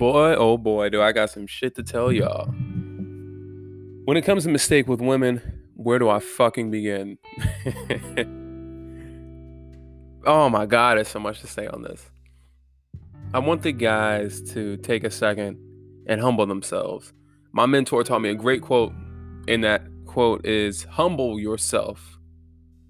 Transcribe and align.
Boy, 0.00 0.34
oh 0.34 0.56
boy, 0.56 0.88
do 0.88 1.02
I 1.02 1.12
got 1.12 1.28
some 1.28 1.46
shit 1.46 1.74
to 1.74 1.82
tell 1.82 2.10
y'all. 2.10 2.46
When 4.06 4.16
it 4.16 4.24
comes 4.24 4.44
to 4.44 4.48
mistake 4.48 4.88
with 4.88 5.02
women, 5.02 5.42
where 5.74 5.98
do 5.98 6.08
I 6.08 6.20
fucking 6.20 6.70
begin? 6.70 7.18
oh 10.24 10.48
my 10.48 10.64
god, 10.64 10.96
there's 10.96 11.08
so 11.08 11.20
much 11.20 11.42
to 11.42 11.46
say 11.46 11.66
on 11.66 11.82
this. 11.82 12.10
I 13.34 13.40
want 13.40 13.60
the 13.60 13.72
guys 13.72 14.40
to 14.54 14.78
take 14.78 15.04
a 15.04 15.10
second 15.10 15.58
and 16.06 16.18
humble 16.18 16.46
themselves. 16.46 17.12
My 17.52 17.66
mentor 17.66 18.02
taught 18.02 18.22
me 18.22 18.30
a 18.30 18.34
great 18.34 18.62
quote, 18.62 18.94
and 19.48 19.62
that 19.64 19.82
quote 20.06 20.46
is 20.46 20.84
humble 20.84 21.38
yourself. 21.38 22.18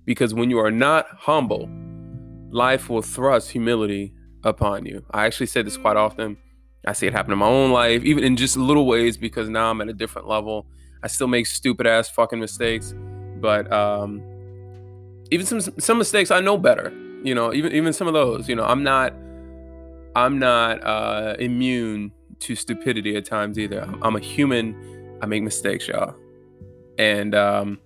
Because 0.04 0.32
when 0.32 0.48
you 0.48 0.60
are 0.60 0.70
not 0.70 1.08
humble, 1.18 1.68
life 2.52 2.88
will 2.88 3.02
thrust 3.02 3.50
humility 3.50 4.14
upon 4.44 4.86
you. 4.86 5.04
I 5.10 5.26
actually 5.26 5.46
say 5.46 5.62
this 5.62 5.76
quite 5.76 5.96
often 5.96 6.36
I 6.86 6.92
see 6.92 7.06
it 7.06 7.12
happen 7.12 7.32
in 7.32 7.38
my 7.38 7.46
own 7.46 7.72
life, 7.72 8.02
even 8.04 8.24
in 8.24 8.36
just 8.36 8.56
little 8.56 8.86
ways, 8.86 9.16
because 9.16 9.48
now 9.48 9.70
I'm 9.70 9.80
at 9.80 9.88
a 9.88 9.92
different 9.92 10.28
level. 10.28 10.66
I 11.02 11.08
still 11.08 11.28
make 11.28 11.46
stupid 11.46 11.86
ass 11.86 12.08
fucking 12.08 12.40
mistakes, 12.40 12.94
but 13.40 13.70
um, 13.72 14.22
even 15.30 15.46
some 15.46 15.60
some 15.60 15.98
mistakes 15.98 16.30
I 16.30 16.40
know 16.40 16.56
better. 16.56 16.92
You 17.22 17.34
know, 17.34 17.52
even 17.52 17.72
even 17.72 17.92
some 17.92 18.06
of 18.06 18.14
those. 18.14 18.48
You 18.48 18.56
know, 18.56 18.64
I'm 18.64 18.82
not 18.82 19.14
I'm 20.16 20.38
not 20.38 20.82
uh, 20.82 21.36
immune 21.38 22.12
to 22.40 22.56
stupidity 22.56 23.16
at 23.16 23.26
times 23.26 23.58
either. 23.58 23.82
I'm, 23.82 24.02
I'm 24.02 24.16
a 24.16 24.20
human. 24.20 25.18
I 25.22 25.26
make 25.26 25.42
mistakes, 25.42 25.86
y'all, 25.86 26.14
and 26.98 27.34
um, 27.34 27.78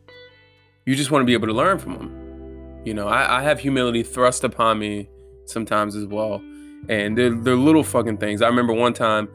you 0.86 0.94
just 0.94 1.10
want 1.10 1.22
to 1.22 1.26
be 1.26 1.32
able 1.32 1.48
to 1.48 1.52
learn 1.52 1.78
from 1.78 1.94
them. 1.94 2.82
You 2.84 2.94
know, 2.94 3.08
I, 3.08 3.38
I 3.40 3.42
have 3.42 3.58
humility 3.58 4.04
thrust 4.04 4.44
upon 4.44 4.78
me 4.78 5.08
sometimes 5.46 5.96
as 5.96 6.06
well 6.06 6.40
and 6.88 7.16
they're, 7.16 7.34
they're 7.34 7.56
little 7.56 7.84
fucking 7.84 8.18
things. 8.18 8.42
I 8.42 8.48
remember 8.48 8.72
one 8.72 8.92
time 8.92 9.28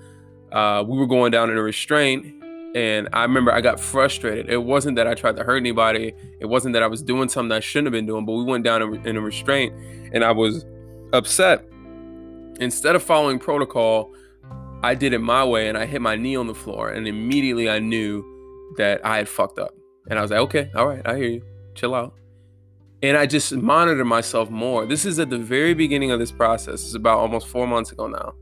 uh, 0.52 0.84
we 0.88 0.98
were 0.98 1.08
going 1.08 1.32
down 1.32 1.50
in 1.50 1.58
a 1.58 1.62
restraint, 1.62 2.26
and 2.76 3.10
I 3.14 3.24
remember 3.24 3.52
I 3.52 3.62
got 3.62 3.80
frustrated. 3.80 4.50
It 4.50 4.64
wasn't 4.64 4.96
that 4.98 5.08
I 5.08 5.16
tried 5.16 5.36
to 5.38 5.44
hurt 5.44 5.58
anybody. 5.58 6.14
It 6.40 6.46
wasn't 6.46 6.74
that 6.74 6.84
I 6.84 6.88
was 6.88 7.02
doing 7.02 7.30
something 7.30 7.52
I 7.52 7.60
shouldn't 7.60 7.88
have 7.88 7.94
been 7.94 8.06
doing. 8.06 8.26
But 8.26 8.34
we 8.34 8.44
went 8.44 8.64
down 8.64 8.82
in 9.06 9.18
a 9.18 9.22
restraint, 9.22 9.74
and 10.14 10.24
I 10.24 10.32
was 10.32 10.66
upset. 11.14 11.66
Instead 12.60 12.96
of 12.96 13.02
following 13.02 13.40
protocol, 13.40 14.14
I 14.84 14.94
did 14.96 15.14
it 15.14 15.20
my 15.20 15.44
way, 15.44 15.68
and 15.68 15.78
I 15.78 15.86
hit 15.86 16.02
my 16.02 16.16
knee 16.16 16.36
on 16.36 16.48
the 16.48 16.56
floor, 16.56 16.90
and 16.90 17.08
immediately 17.08 17.70
I 17.70 17.80
knew 17.80 18.24
that 18.78 19.04
I 19.06 19.18
had 19.18 19.28
fucked 19.28 19.60
up. 19.60 19.74
And 20.10 20.20
I 20.20 20.22
was 20.22 20.32
like, 20.32 20.40
okay, 20.42 20.72
all 20.76 20.88
right, 20.88 21.02
I 21.06 21.16
hear 21.16 21.30
you. 21.30 21.42
Chill 21.76 21.96
out 21.96 22.14
and 23.02 23.18
I 23.18 23.26
just 23.26 23.54
monitor 23.54 24.04
myself 24.04 24.50
more. 24.50 24.86
This 24.86 25.06
is 25.06 25.20
at 25.20 25.30
the 25.30 25.38
very 25.38 25.74
beginning 25.74 26.12
of 26.12 26.20
this 26.20 26.32
process. 26.32 26.84
It's 26.84 26.96
about 26.96 27.20
almost 27.20 27.48
four 27.48 27.66
months 27.66 27.92
ago 27.92 28.08
now. 28.08 28.34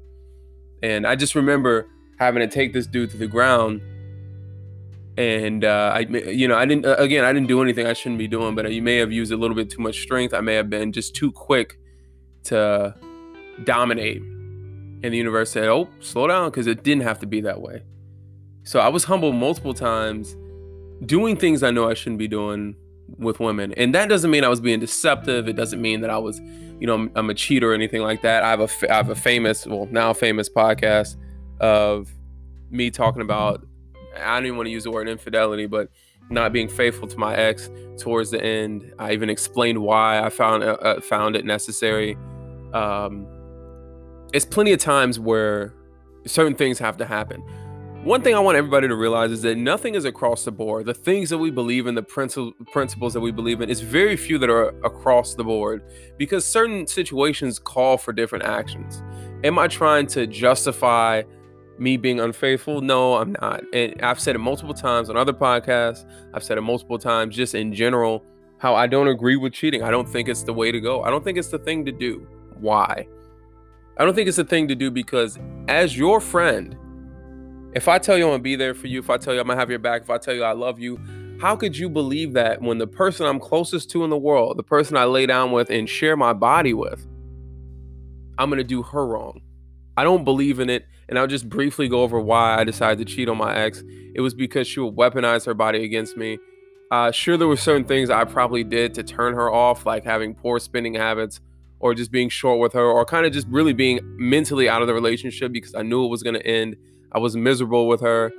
And 0.82 1.06
I 1.06 1.16
just 1.16 1.36
remember 1.36 1.88
having 2.20 2.42
to 2.42 2.48
take 2.48 2.74
this 2.74 2.88
dude 2.88 3.12
to 3.12 3.18
the 3.18 3.28
ground. 3.28 3.82
And 5.18 5.64
uh, 5.64 5.92
I, 5.96 6.00
you 6.00 6.48
know, 6.48 6.56
I 6.56 6.66
didn't. 6.66 6.86
Again, 6.86 7.24
I 7.24 7.34
didn't 7.34 7.48
do 7.48 7.62
anything 7.62 7.88
I 7.88 7.94
shouldn't 7.94 8.20
be 8.20 8.28
doing. 8.28 8.54
But 8.56 8.72
you 8.72 8.82
may 8.82 8.98
have 8.98 9.12
used 9.12 9.32
a 9.32 9.38
little 9.38 9.56
bit 9.56 9.70
too 9.70 9.82
much 9.82 10.02
strength. 10.02 10.34
I 10.34 10.42
may 10.42 10.56
have 10.56 10.70
been 10.70 10.92
just 10.92 11.16
too 11.16 11.32
quick 11.32 11.80
to 12.46 12.96
dominate. 13.64 14.22
And 14.22 15.14
the 15.14 15.18
universe 15.18 15.52
said, 15.52 15.70
"Oh, 15.70 15.90
slow 16.02 16.28
down," 16.28 16.50
because 16.50 16.68
it 16.68 16.84
didn't 16.84 17.04
have 17.04 17.20
to 17.20 17.28
be 17.28 17.42
that 17.42 17.62
way. 17.62 17.82
So 18.64 18.80
I 18.80 18.90
was 18.90 19.06
humbled 19.06 19.36
multiple 19.36 19.74
times, 19.74 20.36
doing 21.04 21.36
things 21.36 21.64
I 21.64 21.72
know 21.72 21.90
I 21.90 21.96
shouldn't 21.96 22.20
be 22.20 22.28
doing 22.28 22.76
with 23.18 23.40
women. 23.40 23.74
And 23.74 23.94
that 23.96 24.10
doesn't 24.10 24.32
mean 24.32 24.44
I 24.44 24.50
was 24.50 24.62
being 24.62 24.80
deceptive. 24.80 25.48
It 25.48 25.56
doesn't 25.56 25.82
mean 25.82 26.02
that 26.02 26.10
I 26.10 26.18
was, 26.18 26.40
you 26.80 26.88
know, 26.88 26.96
I'm, 26.96 27.12
I'm 27.16 27.30
a 27.30 27.34
cheater 27.34 27.72
or 27.72 27.74
anything 27.74 28.02
like 28.02 28.22
that. 28.22 28.44
I 28.44 28.50
have 28.50 28.62
a, 28.62 28.92
I 28.92 28.96
have 28.98 29.10
a 29.10 29.16
famous, 29.16 29.66
well, 29.66 29.88
now 29.92 30.14
famous 30.14 30.50
podcast 30.50 31.16
of 31.60 32.10
me 32.70 32.92
talking 32.92 33.22
about, 33.22 33.66
I 34.16 34.36
don't 34.36 34.46
even 34.46 34.58
want 34.58 34.68
to 34.68 34.72
use 34.72 34.84
the 34.84 34.92
word 34.92 35.08
infidelity, 35.08 35.66
but 35.66 35.90
not 36.30 36.52
being 36.52 36.68
faithful 36.68 37.08
to 37.08 37.18
my 37.18 37.36
ex 37.36 37.70
towards 37.98 38.32
the 38.32 38.44
end. 38.44 38.92
I 39.00 39.14
even 39.14 39.30
explained 39.30 39.80
why 39.80 40.22
I 40.22 40.30
found 40.30 40.64
uh, 40.64 40.78
uh 40.82 41.02
found 41.02 41.36
it 41.36 41.46
necessary. 41.46 42.18
Um, 42.74 43.28
it's 44.34 44.46
plenty 44.46 44.74
of 44.74 44.80
times 44.80 45.20
where 45.20 45.74
certain 46.26 46.56
things 46.56 46.80
have 46.80 46.98
to 46.98 47.06
happen. 47.06 47.44
One 48.08 48.22
thing 48.22 48.36
I 48.36 48.40
want 48.40 48.56
everybody 48.56 48.88
to 48.88 48.96
realize 48.96 49.32
is 49.32 49.42
that 49.42 49.58
nothing 49.58 49.96
is 49.96 50.06
across 50.06 50.46
the 50.46 50.52
board. 50.54 50.86
The 50.86 50.94
things 50.94 51.30
that 51.30 51.40
we 51.40 51.52
believe 51.52 51.88
in, 51.88 51.96
the 51.96 52.02
principles 52.02 53.14
that 53.14 53.20
we 53.20 53.32
believe 53.34 53.60
in, 53.60 53.70
it's 53.70 53.82
very 53.82 54.16
few 54.16 54.38
that 54.38 54.50
are 54.50 54.70
across 54.86 55.36
the 55.36 55.44
board 55.44 55.84
because 56.16 56.46
certain 56.46 56.88
situations 56.88 57.60
call 57.60 57.98
for 57.98 58.14
different 58.14 58.46
actions. 58.46 59.04
Am 59.44 59.60
I 59.60 59.68
trying 59.68 60.08
to 60.08 60.26
justify 60.26 61.24
me 61.80 61.98
being 61.98 62.22
unfaithful? 62.22 62.80
No, 62.80 63.16
I'm 63.16 63.36
not. 63.42 63.64
And 63.74 64.02
I've 64.02 64.22
said 64.22 64.36
it 64.36 64.40
multiple 64.40 64.74
times 64.74 65.10
on 65.10 65.18
other 65.18 65.34
podcasts. 65.34 66.10
I've 66.34 66.46
said 66.46 66.58
it 66.58 66.62
multiple 66.62 66.98
times 66.98 67.36
just 67.36 67.56
in 67.56 67.74
general 67.74 68.24
how 68.58 68.74
I 68.74 68.88
don't 68.88 69.10
agree 69.10 69.36
with 69.36 69.52
cheating. 69.52 69.84
I 69.84 69.92
don't 69.92 70.08
think 70.08 70.30
it's 70.30 70.44
the 70.44 70.54
way 70.54 70.72
to 70.72 70.80
go. 70.80 71.04
I 71.04 71.10
don't 71.10 71.26
think 71.26 71.38
it's 71.38 71.50
the 71.50 71.60
thing 71.60 71.84
to 71.84 71.92
do. 71.92 72.26
Why? 72.58 73.06
I 73.98 74.06
don't 74.06 74.16
think 74.16 74.30
it's 74.30 74.38
the 74.38 74.46
thing 74.46 74.70
to 74.70 74.76
do 74.76 74.92
because 74.92 75.38
as 75.68 75.98
your 75.98 76.22
friend, 76.22 76.78
if 77.78 77.88
I 77.88 78.00
tell 78.00 78.18
you 78.18 78.26
I'm 78.26 78.32
gonna 78.32 78.44
be 78.44 78.56
there 78.56 78.74
for 78.74 78.88
you, 78.88 79.00
if 79.00 79.10
I 79.12 79.18
tell 79.18 79.36
you 79.36 79.40
I'm 79.40 79.46
gonna 79.46 79.60
have 79.60 79.70
your 79.70 79.78
back, 79.78 80.02
if 80.02 80.10
I 80.10 80.18
tell 80.18 80.34
you 80.34 80.44
I 80.44 80.54
love 80.54 80.80
you, 80.80 81.00
how 81.40 81.56
could 81.56 81.78
you 81.78 81.90
believe 81.90 82.34
that 82.34 82.60
when 82.60 82.80
the 82.80 82.88
person 82.88 83.28
I'm 83.28 83.40
closest 83.40 83.92
to 83.92 84.04
in 84.04 84.10
the 84.10 84.18
world, 84.18 84.58
the 84.58 84.64
person 84.64 84.98
I 84.98 85.06
lay 85.06 85.28
down 85.28 85.52
with 85.52 85.70
and 85.70 85.88
share 85.88 86.18
my 86.18 86.34
body 86.34 86.74
with, 86.74 87.08
I'm 88.40 88.50
gonna 88.50 88.64
do 88.64 88.82
her 88.82 89.06
wrong? 89.06 89.42
I 89.96 90.04
don't 90.04 90.24
believe 90.24 90.60
in 90.60 90.72
it. 90.72 90.86
And 91.10 91.18
I'll 91.18 91.28
just 91.28 91.48
briefly 91.48 91.88
go 91.88 92.02
over 92.02 92.20
why 92.20 92.60
I 92.60 92.64
decided 92.64 93.08
to 93.08 93.14
cheat 93.14 93.30
on 93.30 93.38
my 93.38 93.56
ex. 93.56 93.82
It 94.14 94.22
was 94.22 94.34
because 94.34 94.68
she 94.68 94.80
would 94.80 94.96
weaponize 94.96 95.46
her 95.46 95.54
body 95.54 95.86
against 95.86 96.18
me. 96.18 96.38
Uh, 96.92 97.12
sure, 97.12 97.38
there 97.38 97.48
were 97.48 97.56
certain 97.56 97.86
things 97.86 98.10
I 98.10 98.26
probably 98.26 98.64
did 98.64 98.94
to 98.96 99.04
turn 99.04 99.34
her 99.36 99.52
off, 99.52 99.86
like 99.86 100.04
having 100.04 100.34
poor 100.34 100.60
spending 100.60 100.96
habits 100.96 101.40
or 101.80 101.94
just 101.94 102.12
being 102.12 102.28
short 102.28 102.60
with 102.60 102.74
her 102.74 102.84
or 102.84 103.06
kind 103.06 103.26
of 103.26 103.32
just 103.32 103.48
really 103.48 103.74
being 103.74 104.00
mentally 104.18 104.68
out 104.68 104.82
of 104.82 104.88
the 104.88 104.94
relationship 104.94 105.52
because 105.52 105.76
I 105.76 105.84
knew 105.84 106.04
it 106.06 106.10
was 106.10 106.24
going 106.24 106.34
to 106.34 106.46
end 106.46 106.76
I 107.12 107.20
was 107.20 107.36
miserable 107.36 107.88
with 107.88 108.02
her. 108.02 108.32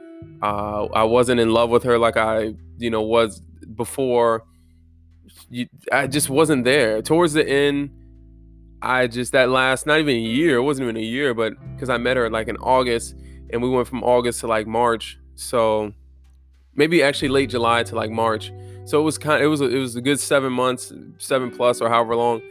Uh, 0.43 0.87
I 0.87 1.05
wasn't 1.05 1.41
in 1.41 1.51
love 1.51 1.71
with 1.71 1.83
her 1.85 1.99
like 1.99 2.17
I, 2.17 2.55
you 2.79 2.91
know, 2.91 3.03
was 3.03 3.41
before. 3.75 4.45
I 5.93 6.07
just 6.07 6.29
wasn't 6.29 6.65
there. 6.65 7.01
Towards 7.03 7.33
the 7.33 7.49
end, 7.49 7.91
I 8.83 9.07
just 9.07 9.33
that 9.33 9.49
last 9.49 9.87
not 9.87 9.99
even 9.99 10.17
a 10.17 10.19
year. 10.19 10.57
It 10.57 10.63
wasn't 10.63 10.85
even 10.85 10.97
a 10.97 11.05
year, 11.05 11.35
but 11.35 11.55
because 11.75 11.89
I 11.89 11.99
met 11.99 12.17
her 12.17 12.29
like 12.31 12.49
in 12.49 12.57
August, 12.59 13.15
and 13.51 13.63
we 13.63 13.69
went 13.69 13.89
from 13.89 14.03
August 14.05 14.41
to 14.41 14.47
like 14.47 14.67
March. 14.67 15.19
So 15.35 15.93
maybe 16.75 17.03
actually 17.03 17.29
late 17.29 17.51
July 17.51 17.83
to 17.85 17.95
like 17.95 18.11
March. 18.11 18.53
So 18.85 19.01
it 19.01 19.03
was 19.03 19.19
kind. 19.19 19.43
It 19.43 19.49
was 19.49 19.61
it 19.61 19.79
was 19.79 19.97
a 19.97 20.01
good 20.01 20.21
seven 20.21 20.53
months, 20.53 20.93
seven 21.19 21.51
plus 21.51 21.81
or 21.81 21.89
however 21.89 22.17
long. 22.17 22.43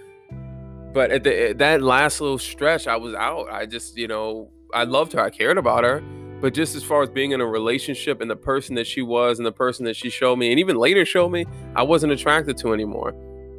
But 0.94 1.12
at 1.12 1.24
the 1.24 1.54
that 1.58 1.82
last 1.82 2.22
little 2.22 2.38
stretch, 2.38 2.88
I 2.88 2.96
was 2.98 3.14
out. 3.14 3.50
I 3.50 3.66
just 3.66 3.98
you 3.98 4.08
know 4.08 4.52
I 4.74 4.84
loved 4.84 5.14
her. 5.14 5.22
I 5.22 5.30
cared 5.30 5.58
about 5.58 5.84
her. 5.84 6.02
But 6.40 6.54
just 6.54 6.76
as 6.76 6.84
far 6.84 7.02
as 7.02 7.10
being 7.10 7.32
in 7.32 7.42
a 7.42 7.46
relationship 7.46 8.22
and 8.22 8.30
the 8.30 8.36
person 8.36 8.76
that 8.76 8.86
she 8.86 9.02
was 9.02 9.40
and 9.40 9.46
the 9.46 9.52
person 9.52 9.86
that 9.86 9.96
she 9.96 10.10
showed 10.10 10.36
me, 10.36 10.52
and 10.52 10.60
even 10.60 10.78
later 10.78 11.04
showed 11.04 11.30
me, 11.30 11.46
I 11.76 11.82
wasn't 11.82 12.14
attracted 12.14 12.58
to 12.58 12.74
anymore. 12.74 13.16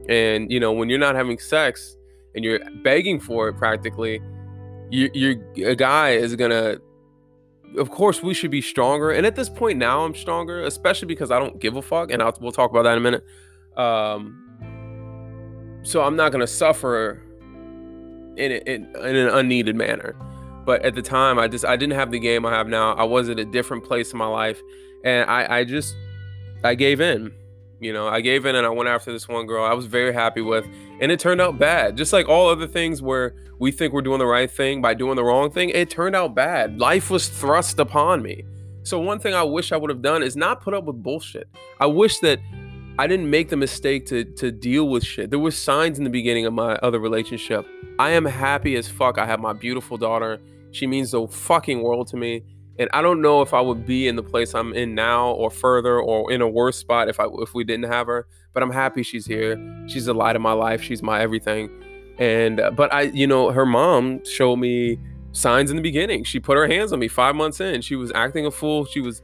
And 0.08 0.50
you 0.50 0.60
know, 0.60 0.72
when 0.72 0.88
you're 0.88 0.98
not 0.98 1.16
having 1.16 1.38
sex 1.38 1.96
and 2.34 2.44
you're 2.44 2.60
begging 2.84 3.18
for 3.18 3.48
it, 3.48 3.56
practically, 3.56 4.20
you, 4.90 5.10
you're 5.12 5.70
a 5.70 5.74
guy 5.74 6.10
is 6.10 6.36
gonna. 6.36 6.78
Of 7.76 7.90
course, 7.90 8.22
we 8.22 8.32
should 8.32 8.50
be 8.50 8.62
stronger. 8.62 9.10
And 9.10 9.26
at 9.26 9.36
this 9.36 9.50
point 9.50 9.78
now, 9.78 10.04
I'm 10.04 10.14
stronger, 10.14 10.62
especially 10.62 11.06
because 11.06 11.30
I 11.30 11.38
don't 11.38 11.58
give 11.58 11.76
a 11.76 11.82
fuck. 11.82 12.10
And 12.10 12.22
I'll, 12.22 12.34
we'll 12.40 12.52
talk 12.52 12.70
about 12.70 12.84
that 12.84 12.92
in 12.92 12.98
a 12.98 13.00
minute. 13.00 13.24
Um, 13.76 14.44
so 15.82 16.02
I'm 16.02 16.16
not 16.16 16.32
gonna 16.32 16.46
suffer 16.46 17.22
in, 18.36 18.52
in, 18.52 18.96
in 18.96 19.16
an 19.16 19.28
unneeded 19.28 19.74
manner. 19.74 20.14
But 20.68 20.84
at 20.84 20.94
the 20.94 21.00
time, 21.00 21.38
I 21.38 21.48
just 21.48 21.64
I 21.64 21.76
didn't 21.76 21.94
have 21.94 22.10
the 22.10 22.18
game 22.18 22.44
I 22.44 22.50
have 22.50 22.68
now. 22.68 22.92
I 22.92 23.04
was 23.04 23.30
at 23.30 23.38
a 23.38 23.44
different 23.46 23.84
place 23.84 24.12
in 24.12 24.18
my 24.18 24.26
life, 24.26 24.60
and 25.02 25.30
I 25.30 25.60
I 25.60 25.64
just 25.64 25.96
I 26.62 26.74
gave 26.74 27.00
in. 27.00 27.32
You 27.80 27.94
know, 27.94 28.06
I 28.06 28.20
gave 28.20 28.44
in 28.44 28.54
and 28.54 28.66
I 28.66 28.68
went 28.68 28.86
after 28.86 29.10
this 29.10 29.26
one 29.26 29.46
girl 29.46 29.64
I 29.64 29.72
was 29.72 29.86
very 29.86 30.12
happy 30.12 30.42
with, 30.42 30.66
and 31.00 31.10
it 31.10 31.20
turned 31.20 31.40
out 31.40 31.58
bad. 31.58 31.96
Just 31.96 32.12
like 32.12 32.28
all 32.28 32.50
other 32.50 32.66
things 32.66 33.00
where 33.00 33.34
we 33.58 33.72
think 33.72 33.94
we're 33.94 34.02
doing 34.02 34.18
the 34.18 34.26
right 34.26 34.50
thing 34.50 34.82
by 34.82 34.92
doing 34.92 35.16
the 35.16 35.24
wrong 35.24 35.50
thing, 35.50 35.70
it 35.70 35.88
turned 35.88 36.14
out 36.14 36.34
bad. 36.34 36.78
Life 36.78 37.08
was 37.08 37.30
thrust 37.30 37.78
upon 37.78 38.20
me. 38.20 38.44
So 38.82 39.00
one 39.00 39.20
thing 39.20 39.32
I 39.32 39.44
wish 39.44 39.72
I 39.72 39.78
would 39.78 39.88
have 39.88 40.02
done 40.02 40.22
is 40.22 40.36
not 40.36 40.60
put 40.60 40.74
up 40.74 40.84
with 40.84 41.02
bullshit. 41.02 41.48
I 41.80 41.86
wish 41.86 42.18
that 42.18 42.40
I 42.98 43.06
didn't 43.06 43.30
make 43.30 43.48
the 43.48 43.56
mistake 43.56 44.04
to 44.08 44.22
to 44.22 44.52
deal 44.52 44.86
with 44.90 45.02
shit. 45.02 45.30
There 45.30 45.38
were 45.38 45.50
signs 45.50 45.96
in 45.96 46.04
the 46.04 46.10
beginning 46.10 46.44
of 46.44 46.52
my 46.52 46.74
other 46.82 46.98
relationship. 46.98 47.66
I 47.98 48.10
am 48.10 48.26
happy 48.26 48.76
as 48.76 48.86
fuck. 48.86 49.16
I 49.16 49.24
have 49.24 49.40
my 49.40 49.54
beautiful 49.54 49.96
daughter. 49.96 50.38
She 50.70 50.86
means 50.86 51.10
the 51.12 51.26
fucking 51.26 51.82
world 51.82 52.08
to 52.08 52.16
me. 52.16 52.44
And 52.78 52.88
I 52.92 53.02
don't 53.02 53.20
know 53.20 53.42
if 53.42 53.52
I 53.54 53.60
would 53.60 53.86
be 53.86 54.06
in 54.06 54.14
the 54.14 54.22
place 54.22 54.54
I'm 54.54 54.72
in 54.72 54.94
now 54.94 55.30
or 55.30 55.50
further 55.50 55.98
or 55.98 56.30
in 56.30 56.40
a 56.40 56.48
worse 56.48 56.76
spot 56.76 57.08
if 57.08 57.18
I 57.18 57.26
if 57.40 57.52
we 57.52 57.64
didn't 57.64 57.90
have 57.90 58.06
her. 58.06 58.26
But 58.54 58.62
I'm 58.62 58.70
happy 58.70 59.02
she's 59.02 59.26
here. 59.26 59.56
She's 59.88 60.06
the 60.06 60.14
light 60.14 60.36
of 60.36 60.42
my 60.42 60.52
life. 60.52 60.82
She's 60.82 61.02
my 61.02 61.20
everything. 61.20 61.70
And 62.18 62.60
uh, 62.60 62.70
but 62.70 62.92
I, 62.92 63.02
you 63.02 63.26
know, 63.26 63.50
her 63.50 63.66
mom 63.66 64.24
showed 64.24 64.56
me 64.56 64.98
signs 65.32 65.70
in 65.70 65.76
the 65.76 65.82
beginning. 65.82 66.24
She 66.24 66.40
put 66.40 66.56
her 66.56 66.66
hands 66.66 66.92
on 66.92 66.98
me 66.98 67.08
five 67.08 67.34
months 67.34 67.60
in. 67.60 67.80
She 67.82 67.96
was 67.96 68.12
acting 68.14 68.46
a 68.46 68.50
fool. 68.50 68.84
She 68.84 69.00
was, 69.00 69.22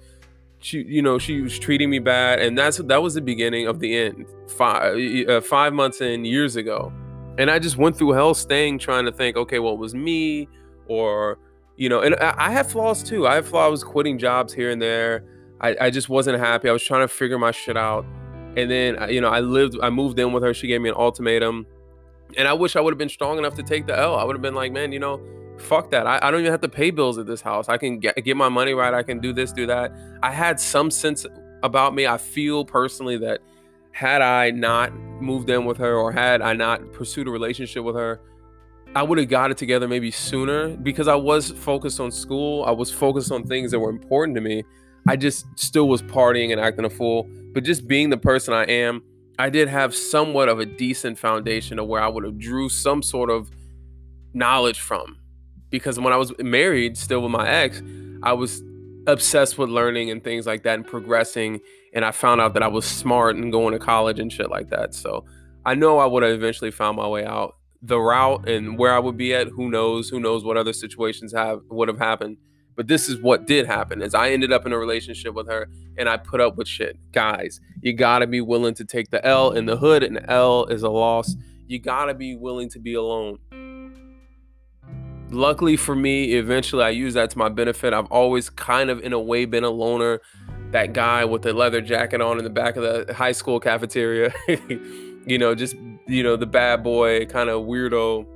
she, 0.60 0.82
you 0.82 1.02
know, 1.02 1.18
she 1.18 1.40
was 1.40 1.58
treating 1.58 1.90
me 1.90 1.98
bad, 1.98 2.40
and 2.40 2.56
that's 2.56 2.78
that 2.78 3.02
was 3.02 3.14
the 3.14 3.20
beginning 3.20 3.66
of 3.66 3.80
the 3.80 3.96
end. 3.96 4.26
Five, 4.48 5.28
uh, 5.28 5.40
five 5.40 5.72
months 5.72 6.00
in, 6.00 6.24
years 6.24 6.56
ago, 6.56 6.92
and 7.38 7.50
I 7.50 7.58
just 7.58 7.76
went 7.76 7.96
through 7.96 8.12
hell, 8.12 8.34
staying 8.34 8.78
trying 8.78 9.04
to 9.04 9.12
think, 9.12 9.36
okay, 9.36 9.58
well, 9.58 9.74
it 9.74 9.78
was 9.78 9.94
me, 9.94 10.48
or 10.88 11.38
you 11.76 11.88
know, 11.88 12.00
and 12.00 12.14
I, 12.16 12.52
have 12.52 12.70
flaws 12.70 13.02
too. 13.02 13.26
I 13.26 13.34
have 13.34 13.48
flaws. 13.48 13.66
I 13.66 13.68
was 13.68 13.82
quitting 13.82 14.16
jobs 14.16 14.52
here 14.52 14.70
and 14.70 14.80
there. 14.80 15.24
I, 15.60 15.76
I 15.80 15.90
just 15.90 16.08
wasn't 16.08 16.38
happy. 16.38 16.68
I 16.68 16.72
was 16.72 16.84
trying 16.84 17.00
to 17.00 17.08
figure 17.08 17.38
my 17.38 17.50
shit 17.50 17.76
out, 17.76 18.04
and 18.56 18.70
then 18.70 19.02
uh, 19.02 19.06
you 19.06 19.20
know, 19.20 19.28
I 19.28 19.40
lived, 19.40 19.76
I 19.82 19.90
moved 19.90 20.18
in 20.18 20.32
with 20.32 20.44
her. 20.44 20.54
She 20.54 20.68
gave 20.68 20.80
me 20.80 20.90
an 20.90 20.94
ultimatum, 20.96 21.66
and 22.36 22.46
I 22.46 22.52
wish 22.52 22.76
I 22.76 22.80
would 22.80 22.92
have 22.92 22.98
been 22.98 23.08
strong 23.08 23.38
enough 23.38 23.56
to 23.56 23.62
take 23.62 23.86
the 23.86 23.98
L. 23.98 24.16
I 24.16 24.24
would 24.24 24.36
have 24.36 24.42
been 24.42 24.54
like, 24.54 24.72
man, 24.72 24.92
you 24.92 25.00
know 25.00 25.20
fuck 25.58 25.90
that. 25.90 26.06
I, 26.06 26.18
I, 26.22 26.30
don't 26.30 26.40
even 26.40 26.52
have 26.52 26.60
to 26.62 26.68
pay 26.68 26.90
bills 26.90 27.18
at 27.18 27.26
this 27.26 27.40
house. 27.40 27.68
I 27.68 27.76
can 27.76 27.98
get, 27.98 28.16
get 28.24 28.36
my 28.36 28.48
money 28.48 28.74
right. 28.74 28.92
I 28.92 29.02
can 29.02 29.20
do 29.20 29.32
this, 29.32 29.52
do 29.52 29.66
that. 29.66 29.92
I 30.22 30.30
had 30.30 30.58
some 30.58 30.90
sense 30.90 31.26
about 31.62 31.94
me. 31.94 32.06
I 32.06 32.18
feel 32.18 32.64
personally 32.64 33.16
that 33.18 33.40
had 33.92 34.22
I 34.22 34.50
not 34.50 34.92
moved 34.94 35.48
in 35.50 35.64
with 35.64 35.78
her 35.78 35.94
or 35.94 36.12
had 36.12 36.42
I 36.42 36.52
not 36.54 36.92
pursued 36.92 37.28
a 37.28 37.30
relationship 37.30 37.84
with 37.84 37.94
her, 37.96 38.20
I 38.96 39.02
would 39.02 39.18
have 39.18 39.28
got 39.28 39.50
it 39.50 39.56
together 39.56 39.88
maybe 39.88 40.10
sooner 40.10 40.68
because 40.76 41.08
I 41.08 41.16
was 41.16 41.50
focused 41.50 41.98
on 41.98 42.12
school. 42.12 42.64
I 42.64 42.70
was 42.70 42.90
focused 42.92 43.32
on 43.32 43.44
things 43.44 43.72
that 43.72 43.80
were 43.80 43.90
important 43.90 44.36
to 44.36 44.40
me. 44.40 44.62
I 45.08 45.16
just 45.16 45.46
still 45.56 45.88
was 45.88 46.00
partying 46.02 46.52
and 46.52 46.60
acting 46.60 46.84
a 46.84 46.90
fool. 46.90 47.28
But 47.52 47.64
just 47.64 47.88
being 47.88 48.10
the 48.10 48.16
person 48.16 48.54
I 48.54 48.64
am, 48.64 49.02
I 49.38 49.50
did 49.50 49.68
have 49.68 49.94
somewhat 49.94 50.48
of 50.48 50.60
a 50.60 50.66
decent 50.66 51.18
foundation 51.18 51.78
of 51.78 51.88
where 51.88 52.00
I 52.00 52.08
would 52.08 52.24
have 52.24 52.38
drew 52.38 52.68
some 52.68 53.02
sort 53.02 53.30
of 53.30 53.50
knowledge 54.32 54.80
from 54.80 55.18
because 55.70 55.98
when 55.98 56.12
I 56.12 56.16
was 56.16 56.32
married 56.38 56.96
still 56.96 57.20
with 57.20 57.32
my 57.32 57.48
ex, 57.48 57.82
I 58.22 58.32
was 58.32 58.62
obsessed 59.08 59.58
with 59.58 59.70
learning 59.70 60.10
and 60.10 60.22
things 60.22 60.46
like 60.46 60.62
that 60.62 60.74
and 60.74 60.86
progressing. 60.86 61.60
And 61.94 62.04
I 62.04 62.12
found 62.12 62.40
out 62.40 62.54
that 62.54 62.62
I 62.62 62.68
was 62.68 62.84
smart 62.84 63.34
and 63.34 63.50
going 63.50 63.72
to 63.72 63.78
college 63.80 64.20
and 64.20 64.32
shit 64.32 64.50
like 64.50 64.70
that. 64.70 64.94
So 64.94 65.24
I 65.66 65.74
know 65.74 65.98
I 65.98 66.06
would 66.06 66.22
have 66.22 66.32
eventually 66.32 66.70
found 66.70 66.96
my 66.96 67.08
way 67.08 67.24
out. 67.24 67.56
The 67.86 67.98
route 67.98 68.48
and 68.48 68.78
where 68.78 68.92
I 68.92 68.98
would 68.98 69.16
be 69.16 69.34
at, 69.34 69.48
who 69.48 69.70
knows? 69.70 70.08
Who 70.08 70.20
knows 70.20 70.44
what 70.44 70.56
other 70.56 70.72
situations 70.72 71.32
have 71.32 71.60
would 71.68 71.88
have 71.88 71.98
happened. 71.98 72.38
But 72.76 72.88
this 72.88 73.08
is 73.08 73.20
what 73.20 73.46
did 73.46 73.66
happen 73.66 74.02
is 74.02 74.14
I 74.14 74.30
ended 74.30 74.52
up 74.52 74.66
in 74.66 74.72
a 74.72 74.78
relationship 74.78 75.34
with 75.34 75.48
her 75.48 75.68
and 75.96 76.08
I 76.08 76.16
put 76.16 76.40
up 76.40 76.56
with 76.56 76.66
shit. 76.66 76.98
Guys, 77.12 77.60
you 77.82 77.92
gotta 77.92 78.26
be 78.26 78.40
willing 78.40 78.74
to 78.74 78.84
take 78.84 79.10
the 79.10 79.24
L 79.24 79.52
in 79.52 79.66
the 79.66 79.76
hood, 79.76 80.02
and 80.02 80.24
L 80.28 80.64
is 80.66 80.82
a 80.82 80.90
loss. 80.90 81.36
You 81.68 81.78
gotta 81.78 82.14
be 82.14 82.34
willing 82.34 82.68
to 82.70 82.80
be 82.80 82.94
alone 82.94 83.38
luckily 85.34 85.76
for 85.76 85.94
me, 85.94 86.34
eventually 86.34 86.84
I 86.84 86.90
use 86.90 87.14
that 87.14 87.30
to 87.30 87.38
my 87.38 87.48
benefit. 87.48 87.92
I've 87.92 88.06
always 88.06 88.48
kind 88.50 88.90
of, 88.90 89.00
in 89.00 89.12
a 89.12 89.20
way, 89.20 89.44
been 89.44 89.64
a 89.64 89.70
loner. 89.70 90.20
That 90.70 90.92
guy 90.92 91.24
with 91.24 91.42
the 91.42 91.52
leather 91.52 91.80
jacket 91.80 92.20
on 92.20 92.38
in 92.38 92.44
the 92.44 92.50
back 92.50 92.76
of 92.76 92.82
the 92.82 93.14
high 93.14 93.32
school 93.32 93.60
cafeteria, 93.60 94.32
you 95.26 95.38
know, 95.38 95.54
just 95.54 95.76
you 96.06 96.22
know, 96.22 96.36
the 96.36 96.46
bad 96.46 96.82
boy 96.82 97.26
kind 97.26 97.50
of 97.50 97.64
weirdo. 97.64 98.26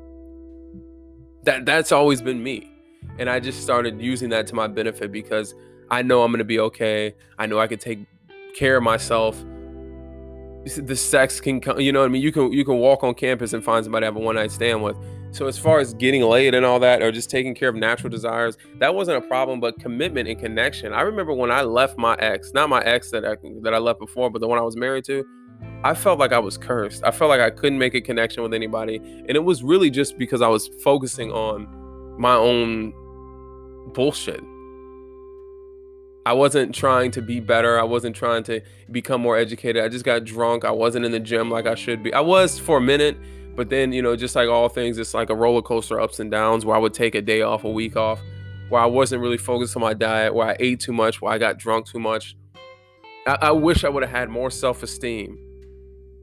That 1.44 1.66
that's 1.66 1.92
always 1.92 2.20
been 2.20 2.42
me, 2.42 2.70
and 3.18 3.30
I 3.30 3.40
just 3.40 3.62
started 3.62 4.00
using 4.00 4.30
that 4.30 4.46
to 4.48 4.54
my 4.54 4.66
benefit 4.66 5.12
because 5.12 5.54
I 5.90 6.02
know 6.02 6.22
I'm 6.22 6.32
gonna 6.32 6.44
be 6.44 6.58
okay. 6.60 7.14
I 7.38 7.46
know 7.46 7.58
I 7.58 7.66
can 7.66 7.78
take 7.78 8.00
care 8.54 8.76
of 8.76 8.82
myself. 8.82 9.42
The 10.64 10.96
sex 10.96 11.40
can 11.40 11.60
come, 11.60 11.80
you 11.80 11.92
know. 11.92 12.00
what 12.00 12.06
I 12.06 12.08
mean, 12.08 12.22
you 12.22 12.32
can 12.32 12.52
you 12.52 12.64
can 12.64 12.78
walk 12.78 13.04
on 13.04 13.14
campus 13.14 13.52
and 13.52 13.64
find 13.64 13.84
somebody 13.84 14.02
to 14.02 14.06
have 14.06 14.16
a 14.16 14.20
one 14.20 14.34
night 14.34 14.50
stand 14.50 14.82
with 14.82 14.96
so 15.30 15.46
as 15.46 15.58
far 15.58 15.78
as 15.78 15.94
getting 15.94 16.22
laid 16.22 16.54
and 16.54 16.64
all 16.64 16.80
that, 16.80 17.02
or 17.02 17.12
just 17.12 17.30
taking 17.30 17.54
care 17.54 17.68
of 17.68 17.74
natural 17.74 18.10
desires, 18.10 18.56
that 18.78 18.94
wasn't 18.94 19.22
a 19.22 19.28
problem. 19.28 19.60
But 19.60 19.78
commitment 19.78 20.28
and 20.28 20.38
connection. 20.38 20.92
I 20.92 21.02
remember 21.02 21.34
when 21.34 21.50
I 21.50 21.62
left 21.62 21.98
my 21.98 22.14
ex, 22.18 22.52
not 22.54 22.68
my 22.68 22.80
ex 22.82 23.10
that 23.10 23.24
I 23.24 23.36
that 23.62 23.74
I 23.74 23.78
left 23.78 24.00
before, 24.00 24.30
but 24.30 24.40
the 24.40 24.48
one 24.48 24.58
I 24.58 24.62
was 24.62 24.76
married 24.76 25.04
to. 25.04 25.24
I 25.84 25.94
felt 25.94 26.18
like 26.18 26.32
I 26.32 26.38
was 26.38 26.58
cursed. 26.58 27.04
I 27.04 27.10
felt 27.10 27.28
like 27.28 27.40
I 27.40 27.50
couldn't 27.50 27.78
make 27.78 27.94
a 27.94 28.00
connection 28.00 28.42
with 28.42 28.52
anybody, 28.52 28.96
and 28.96 29.30
it 29.30 29.44
was 29.44 29.62
really 29.62 29.90
just 29.90 30.18
because 30.18 30.42
I 30.42 30.48
was 30.48 30.68
focusing 30.82 31.30
on 31.30 31.68
my 32.18 32.34
own 32.34 32.92
bullshit. 33.94 34.42
I 36.26 36.32
wasn't 36.32 36.74
trying 36.74 37.10
to 37.12 37.22
be 37.22 37.40
better. 37.40 37.78
I 37.78 37.84
wasn't 37.84 38.14
trying 38.14 38.42
to 38.44 38.60
become 38.90 39.22
more 39.22 39.38
educated. 39.38 39.82
I 39.82 39.88
just 39.88 40.04
got 40.04 40.24
drunk. 40.24 40.64
I 40.64 40.70
wasn't 40.70 41.06
in 41.06 41.12
the 41.12 41.20
gym 41.20 41.50
like 41.50 41.66
I 41.66 41.74
should 41.74 42.02
be. 42.02 42.12
I 42.12 42.20
was 42.20 42.58
for 42.58 42.78
a 42.78 42.80
minute 42.82 43.16
but 43.58 43.70
then, 43.70 43.90
you 43.90 44.02
know, 44.02 44.14
just 44.14 44.36
like 44.36 44.48
all 44.48 44.68
things, 44.68 44.98
it's 44.98 45.14
like 45.14 45.30
a 45.30 45.34
roller 45.34 45.62
coaster, 45.62 46.00
ups 46.00 46.20
and 46.20 46.30
downs, 46.30 46.64
where 46.64 46.76
I 46.76 46.78
would 46.78 46.94
take 46.94 47.16
a 47.16 47.20
day 47.20 47.42
off, 47.42 47.64
a 47.64 47.68
week 47.68 47.96
off, 47.96 48.20
where 48.68 48.80
I 48.80 48.86
wasn't 48.86 49.20
really 49.20 49.36
focused 49.36 49.74
on 49.74 49.82
my 49.82 49.94
diet, 49.94 50.32
where 50.32 50.46
I 50.46 50.56
ate 50.60 50.78
too 50.78 50.92
much, 50.92 51.20
where 51.20 51.32
I 51.32 51.38
got 51.38 51.58
drunk 51.58 51.88
too 51.88 51.98
much. 51.98 52.36
I, 53.26 53.36
I 53.42 53.50
wish 53.50 53.82
I 53.82 53.88
would 53.88 54.04
have 54.04 54.12
had 54.12 54.28
more 54.28 54.48
self 54.48 54.84
esteem. 54.84 55.36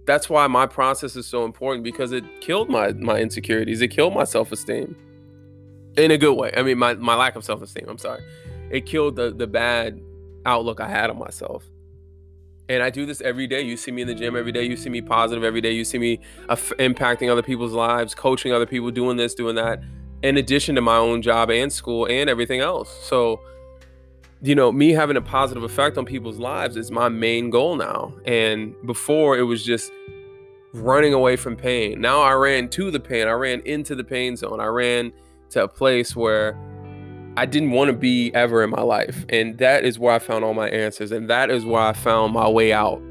That's 0.06 0.30
why 0.30 0.48
my 0.48 0.68
process 0.68 1.16
is 1.16 1.26
so 1.26 1.46
important 1.46 1.84
because 1.84 2.12
it 2.12 2.24
killed 2.42 2.70
my 2.70 2.94
my 2.94 3.20
insecurities. 3.20 3.82
It 3.82 3.90
killed 3.90 4.14
my 4.14 4.24
self 4.24 4.52
esteem 4.52 4.96
in 5.98 6.12
a 6.12 6.18
good 6.18 6.34
way. 6.34 6.52
I 6.56 6.62
mean, 6.64 6.78
my, 6.78 6.94
my 6.96 7.16
lack 7.16 7.36
of 7.36 7.44
self 7.44 7.62
esteem. 7.62 7.86
I'm 7.88 7.98
sorry. 7.98 8.24
It 8.70 8.86
killed 8.86 9.16
the 9.16 9.32
the 9.32 9.48
bad 9.48 10.00
outlook 10.46 10.80
I 10.80 10.88
had 10.88 11.10
on 11.10 11.18
myself. 11.18 11.64
And 12.68 12.82
I 12.82 12.90
do 12.90 13.06
this 13.06 13.22
every 13.22 13.46
day. 13.46 13.62
You 13.62 13.78
see 13.78 13.92
me 13.92 14.02
in 14.02 14.08
the 14.08 14.16
gym 14.16 14.36
every 14.36 14.52
day. 14.52 14.64
You 14.64 14.76
see 14.76 14.90
me 14.90 15.02
positive 15.02 15.44
every 15.44 15.62
day. 15.62 15.72
You 15.72 15.86
see 15.86 16.00
me 16.00 16.20
impacting 16.50 17.32
other 17.32 17.44
people's 17.44 17.74
lives, 17.74 18.16
coaching 18.16 18.52
other 18.52 18.66
people, 18.66 18.90
doing 18.90 19.18
this, 19.18 19.36
doing 19.36 19.56
that, 19.56 19.84
in 20.24 20.38
addition 20.38 20.74
to 20.76 20.82
my 20.82 20.98
own 20.98 21.22
job 21.22 21.52
and 21.52 21.72
school 21.72 22.08
and 22.08 22.28
everything 22.28 22.62
else. 22.62 22.90
So, 23.04 23.40
you 24.42 24.56
know, 24.56 24.72
me 24.72 24.92
having 24.92 25.18
a 25.18 25.22
positive 25.22 25.64
effect 25.64 25.98
on 25.98 26.06
people's 26.06 26.38
lives 26.38 26.78
is 26.78 26.92
my 26.92 27.10
main 27.10 27.50
goal 27.50 27.76
now. 27.76 28.14
And 28.26 28.76
before 28.86 29.38
it 29.38 29.44
was 29.44 29.64
just 29.64 29.92
running 30.74 31.14
away 31.14 31.36
from 31.36 31.56
pain. 31.56 32.02
Now 32.02 32.22
I 32.22 32.34
ran 32.34 32.70
to 32.70 32.92
the 32.92 33.00
pain. 33.00 33.28
I 33.28 33.32
ran 33.32 33.62
into 33.62 33.96
the 33.96 34.04
pain 34.04 34.36
zone. 34.36 34.60
I 34.60 34.66
ran 34.66 35.12
to 35.52 35.64
a 35.64 35.68
place 35.68 36.16
where 36.16 36.58
I 37.38 37.46
didn't 37.46 37.72
want 37.72 37.90
to 37.90 37.98
be 37.98 38.34
ever 38.34 38.64
in 38.64 38.70
my 38.70 38.82
life. 38.82 39.26
And 39.30 39.58
that 39.58 39.86
is 39.86 39.98
where 39.98 40.14
I 40.14 40.20
found 40.20 40.44
all 40.44 40.54
my 40.54 40.70
answers. 40.70 41.12
And 41.12 41.30
that 41.30 41.50
is 41.50 41.66
where 41.66 41.82
I 41.82 41.94
found 41.94 42.34
my 42.34 42.48
way 42.48 42.74
out 42.74 43.02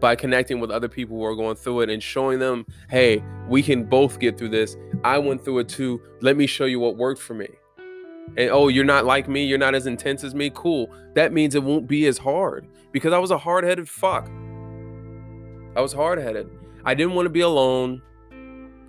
by 0.00 0.14
connecting 0.14 0.60
with 0.60 0.70
other 0.70 0.88
people 0.88 1.16
who 1.16 1.24
are 1.24 1.34
going 1.34 1.56
through 1.56 1.80
it 1.80 1.90
and 1.90 2.02
showing 2.02 2.38
them, 2.38 2.66
hey, 2.88 3.22
we 3.48 3.62
can 3.62 3.84
both 3.84 4.20
get 4.20 4.38
through 4.38 4.50
this. 4.50 4.76
I 5.04 5.18
went 5.18 5.44
through 5.44 5.60
it 5.60 5.68
too. 5.68 6.00
Let 6.20 6.36
me 6.36 6.46
show 6.46 6.66
you 6.66 6.78
what 6.78 6.96
worked 6.96 7.20
for 7.20 7.34
me. 7.34 7.48
And 8.36 8.50
oh, 8.50 8.68
you're 8.68 8.84
not 8.84 9.04
like 9.04 9.28
me. 9.28 9.44
You're 9.44 9.58
not 9.58 9.74
as 9.74 9.86
intense 9.86 10.24
as 10.24 10.34
me. 10.34 10.50
Cool. 10.54 10.90
That 11.14 11.32
means 11.32 11.54
it 11.54 11.62
won't 11.62 11.86
be 11.86 12.06
as 12.06 12.18
hard 12.18 12.66
because 12.92 13.12
I 13.12 13.18
was 13.18 13.30
a 13.30 13.38
hard 13.38 13.64
headed 13.64 13.88
fuck. 13.88 14.28
I 15.76 15.80
was 15.80 15.92
hard 15.92 16.18
headed. 16.18 16.50
I 16.84 16.94
didn't 16.94 17.14
want 17.14 17.26
to 17.26 17.30
be 17.30 17.40
alone 17.40 18.02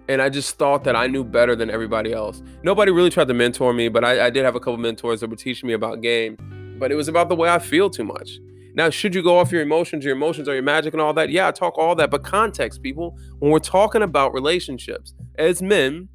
and 0.09 0.23
I 0.23 0.29
just 0.29 0.57
thought 0.57 0.83
that 0.85 0.95
I 0.95 1.05
knew 1.05 1.23
better 1.23 1.55
than 1.55 1.69
everybody 1.69 2.11
else. 2.11 2.41
Nobody 2.63 2.91
really 2.91 3.11
tried 3.11 3.27
to 3.27 3.35
mentor 3.35 3.73
me, 3.73 3.89
but 3.89 4.03
I, 4.03 4.25
I 4.25 4.29
did 4.31 4.43
have 4.43 4.55
a 4.55 4.59
couple 4.59 4.77
mentors 4.77 5.19
that 5.19 5.29
were 5.29 5.35
teaching 5.35 5.67
me 5.67 5.73
about 5.73 6.01
game. 6.01 6.35
But 6.79 6.91
it 6.91 6.95
was 6.95 7.07
about 7.07 7.29
the 7.29 7.35
way 7.35 7.47
I 7.47 7.59
feel 7.59 7.91
too 7.91 8.05
much. 8.05 8.39
Now, 8.73 8.89
should 8.89 9.13
you 9.13 9.21
go 9.21 9.37
off 9.37 9.51
your 9.51 9.61
emotions, 9.61 10.03
your 10.03 10.15
emotions 10.15 10.49
are 10.49 10.53
your 10.55 10.63
magic 10.63 10.93
and 10.93 11.01
all 11.01 11.13
that? 11.13 11.29
Yeah, 11.29 11.47
I 11.47 11.51
talk 11.51 11.77
all 11.77 11.93
that, 11.95 12.09
but 12.09 12.23
context, 12.23 12.81
people. 12.81 13.19
When 13.37 13.51
we're 13.51 13.59
talking 13.59 14.01
about 14.01 14.33
relationships, 14.33 15.13
as 15.37 15.61
men, 15.61 16.09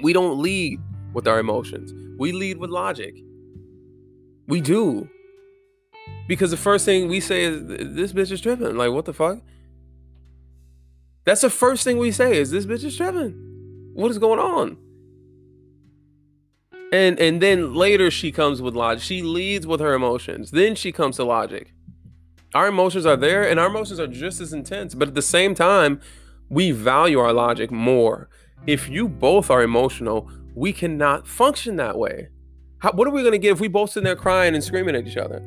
we 0.00 0.14
don't 0.14 0.40
lead 0.40 0.80
with 1.12 1.26
our 1.26 1.38
emotions. 1.38 1.92
We 2.18 2.32
lead 2.32 2.58
with 2.58 2.70
logic. 2.70 3.16
We 4.46 4.60
do. 4.60 5.08
Because 6.26 6.50
the 6.50 6.56
first 6.56 6.84
thing 6.84 7.08
we 7.08 7.20
say 7.20 7.44
is, 7.44 7.66
this 7.66 8.12
bitch 8.12 8.30
is 8.30 8.40
tripping. 8.40 8.76
Like, 8.76 8.92
what 8.92 9.04
the 9.04 9.12
fuck? 9.12 9.38
That's 11.24 11.42
the 11.42 11.50
first 11.50 11.84
thing 11.84 11.98
we 11.98 12.10
say 12.10 12.38
is 12.38 12.50
this 12.50 12.66
bitch 12.66 12.84
is 12.84 12.96
tripping. 12.96 13.92
What 13.94 14.10
is 14.10 14.18
going 14.18 14.38
on? 14.38 14.78
And 16.90 17.18
and 17.20 17.42
then 17.42 17.74
later 17.74 18.10
she 18.10 18.32
comes 18.32 18.62
with 18.62 18.74
logic. 18.74 19.02
She 19.02 19.22
leads 19.22 19.66
with 19.66 19.80
her 19.80 19.92
emotions. 19.92 20.52
Then 20.52 20.74
she 20.74 20.90
comes 20.90 21.16
to 21.16 21.24
logic. 21.24 21.72
Our 22.54 22.68
emotions 22.68 23.04
are 23.04 23.16
there 23.16 23.46
and 23.46 23.60
our 23.60 23.66
emotions 23.66 24.00
are 24.00 24.06
just 24.06 24.40
as 24.40 24.54
intense, 24.54 24.94
but 24.94 25.08
at 25.08 25.14
the 25.14 25.20
same 25.20 25.54
time, 25.54 26.00
we 26.48 26.70
value 26.70 27.18
our 27.18 27.34
logic 27.34 27.70
more. 27.70 28.30
If 28.66 28.88
you 28.88 29.06
both 29.06 29.50
are 29.50 29.62
emotional, 29.62 30.30
we 30.58 30.72
cannot 30.72 31.26
function 31.26 31.76
that 31.76 31.96
way. 31.96 32.28
How, 32.78 32.92
what 32.92 33.06
are 33.06 33.12
we 33.12 33.22
going 33.22 33.32
to 33.32 33.38
get 33.38 33.52
if 33.52 33.60
we 33.60 33.68
both 33.68 33.90
sit 33.90 34.02
there 34.02 34.16
crying 34.16 34.54
and 34.54 34.62
screaming 34.62 34.96
at 34.96 35.06
each 35.06 35.16
other? 35.16 35.38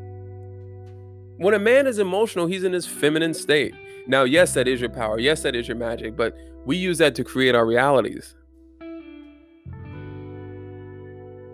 When 1.37 1.53
a 1.53 1.59
man 1.59 1.85
is 1.85 1.99
emotional, 1.99 2.47
he's 2.47 2.63
in 2.63 2.71
his 2.71 2.85
feminine 2.85 3.33
state. 3.33 3.73
Now, 4.07 4.23
yes, 4.23 4.53
that 4.53 4.67
is 4.67 4.79
your 4.79 4.89
power. 4.89 5.19
Yes, 5.19 5.43
that 5.43 5.53
is 5.55 5.67
your 5.67 5.75
magic, 5.75 6.15
but 6.15 6.37
we 6.65 6.77
use 6.77 6.97
that 6.99 7.15
to 7.15 7.23
create 7.23 7.55
our 7.55 7.65
realities. 7.65 8.35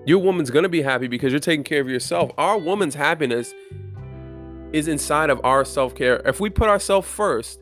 Your 0.06 0.20
woman's 0.20 0.52
going 0.52 0.64
to 0.64 0.70
be 0.70 0.84
happy 0.84 1.08
because 1.08 1.32
you're 1.34 1.40
taking 1.40 1.64
care 1.64 1.82
of 1.82 1.90
yourself. 1.90 2.32
Our 2.38 2.58
woman's 2.58 2.96
happiness 2.96 3.54
is 4.72 4.88
inside 4.88 5.30
of 5.30 5.42
our 5.44 5.66
self 5.66 5.96
care. 5.96 6.22
If 6.26 6.40
we 6.40 6.50
put 6.50 6.70
ourselves 6.70 7.08
first, 7.08 7.60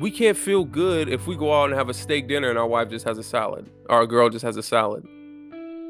we 0.00 0.10
can't 0.10 0.36
feel 0.36 0.64
good 0.64 1.08
if 1.08 1.26
we 1.26 1.36
go 1.36 1.52
out 1.52 1.66
and 1.70 1.74
have 1.74 1.88
a 1.88 1.94
steak 1.94 2.28
dinner 2.28 2.50
and 2.50 2.58
our 2.58 2.66
wife 2.66 2.88
just 2.88 3.04
has 3.04 3.18
a 3.18 3.22
salad 3.22 3.68
or 3.88 3.96
our 3.96 4.06
girl 4.06 4.28
just 4.30 4.44
has 4.44 4.56
a 4.56 4.62
salad. 4.62 5.04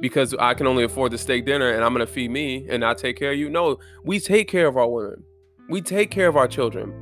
because 0.01 0.35
I 0.39 0.55
can 0.55 0.67
only 0.67 0.85
afford 0.85 1.13
the 1.13 1.19
steak 1.19 1.45
dinner 1.45 1.71
and 1.71 1.85
I'm 1.85 1.93
gonna 1.93 2.07
feed 2.07 2.31
me 2.31 2.67
and 2.69 2.81
not 2.81 2.99
take 2.99 3.17
care 3.17 3.33
of 3.33 3.39
you. 3.39 3.51
No, 3.51 3.79
we 4.05 4.21
take 4.21 4.49
care 4.49 4.67
of 4.67 4.77
our 4.77 4.89
women. 4.89 5.25
We 5.69 5.81
take 5.81 6.11
care 6.11 6.29
of 6.29 6.37
our 6.37 6.49
children. 6.49 6.93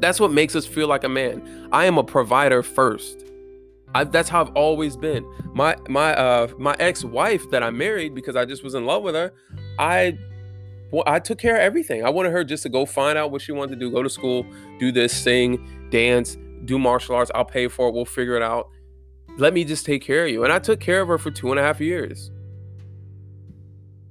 That's 0.00 0.20
what 0.20 0.32
makes 0.32 0.56
us 0.56 0.66
feel 0.66 0.88
like 0.88 1.04
a 1.04 1.08
man. 1.08 1.68
I 1.72 1.86
am 1.86 1.98
a 1.98 2.04
provider 2.04 2.62
first. 2.62 3.24
I, 3.94 4.04
that's 4.04 4.28
how 4.28 4.40
I've 4.40 4.52
always 4.54 4.96
been. 4.96 5.24
My 5.54 5.76
my 5.88 6.14
uh 6.14 6.48
my 6.58 6.74
ex-wife 6.78 7.50
that 7.50 7.62
I 7.62 7.70
married 7.70 8.14
because 8.14 8.36
I 8.36 8.44
just 8.44 8.64
was 8.64 8.74
in 8.74 8.86
love 8.86 9.02
with 9.02 9.14
her. 9.14 9.32
I 9.78 10.16
well, 10.92 11.02
I 11.06 11.18
took 11.18 11.38
care 11.38 11.56
of 11.56 11.62
everything. 11.62 12.04
I 12.04 12.10
wanted 12.10 12.32
her 12.32 12.44
just 12.44 12.62
to 12.64 12.68
go 12.68 12.84
find 12.84 13.16
out 13.16 13.30
what 13.32 13.40
she 13.40 13.50
wanted 13.50 13.70
to 13.70 13.76
do, 13.76 13.90
go 13.90 14.02
to 14.02 14.10
school, 14.10 14.46
do 14.78 14.92
this, 14.92 15.12
sing, 15.12 15.88
dance, 15.90 16.36
do 16.66 16.78
martial 16.78 17.16
arts. 17.16 17.30
I'll 17.34 17.46
pay 17.46 17.66
for 17.68 17.88
it. 17.88 17.94
We'll 17.94 18.04
figure 18.04 18.36
it 18.36 18.42
out. 18.42 18.68
Let 19.38 19.54
me 19.54 19.64
just 19.64 19.86
take 19.86 20.02
care 20.02 20.26
of 20.26 20.30
you. 20.30 20.44
And 20.44 20.52
I 20.52 20.58
took 20.58 20.80
care 20.80 21.00
of 21.00 21.08
her 21.08 21.16
for 21.16 21.30
two 21.30 21.50
and 21.50 21.58
a 21.58 21.62
half 21.62 21.80
years. 21.80 22.30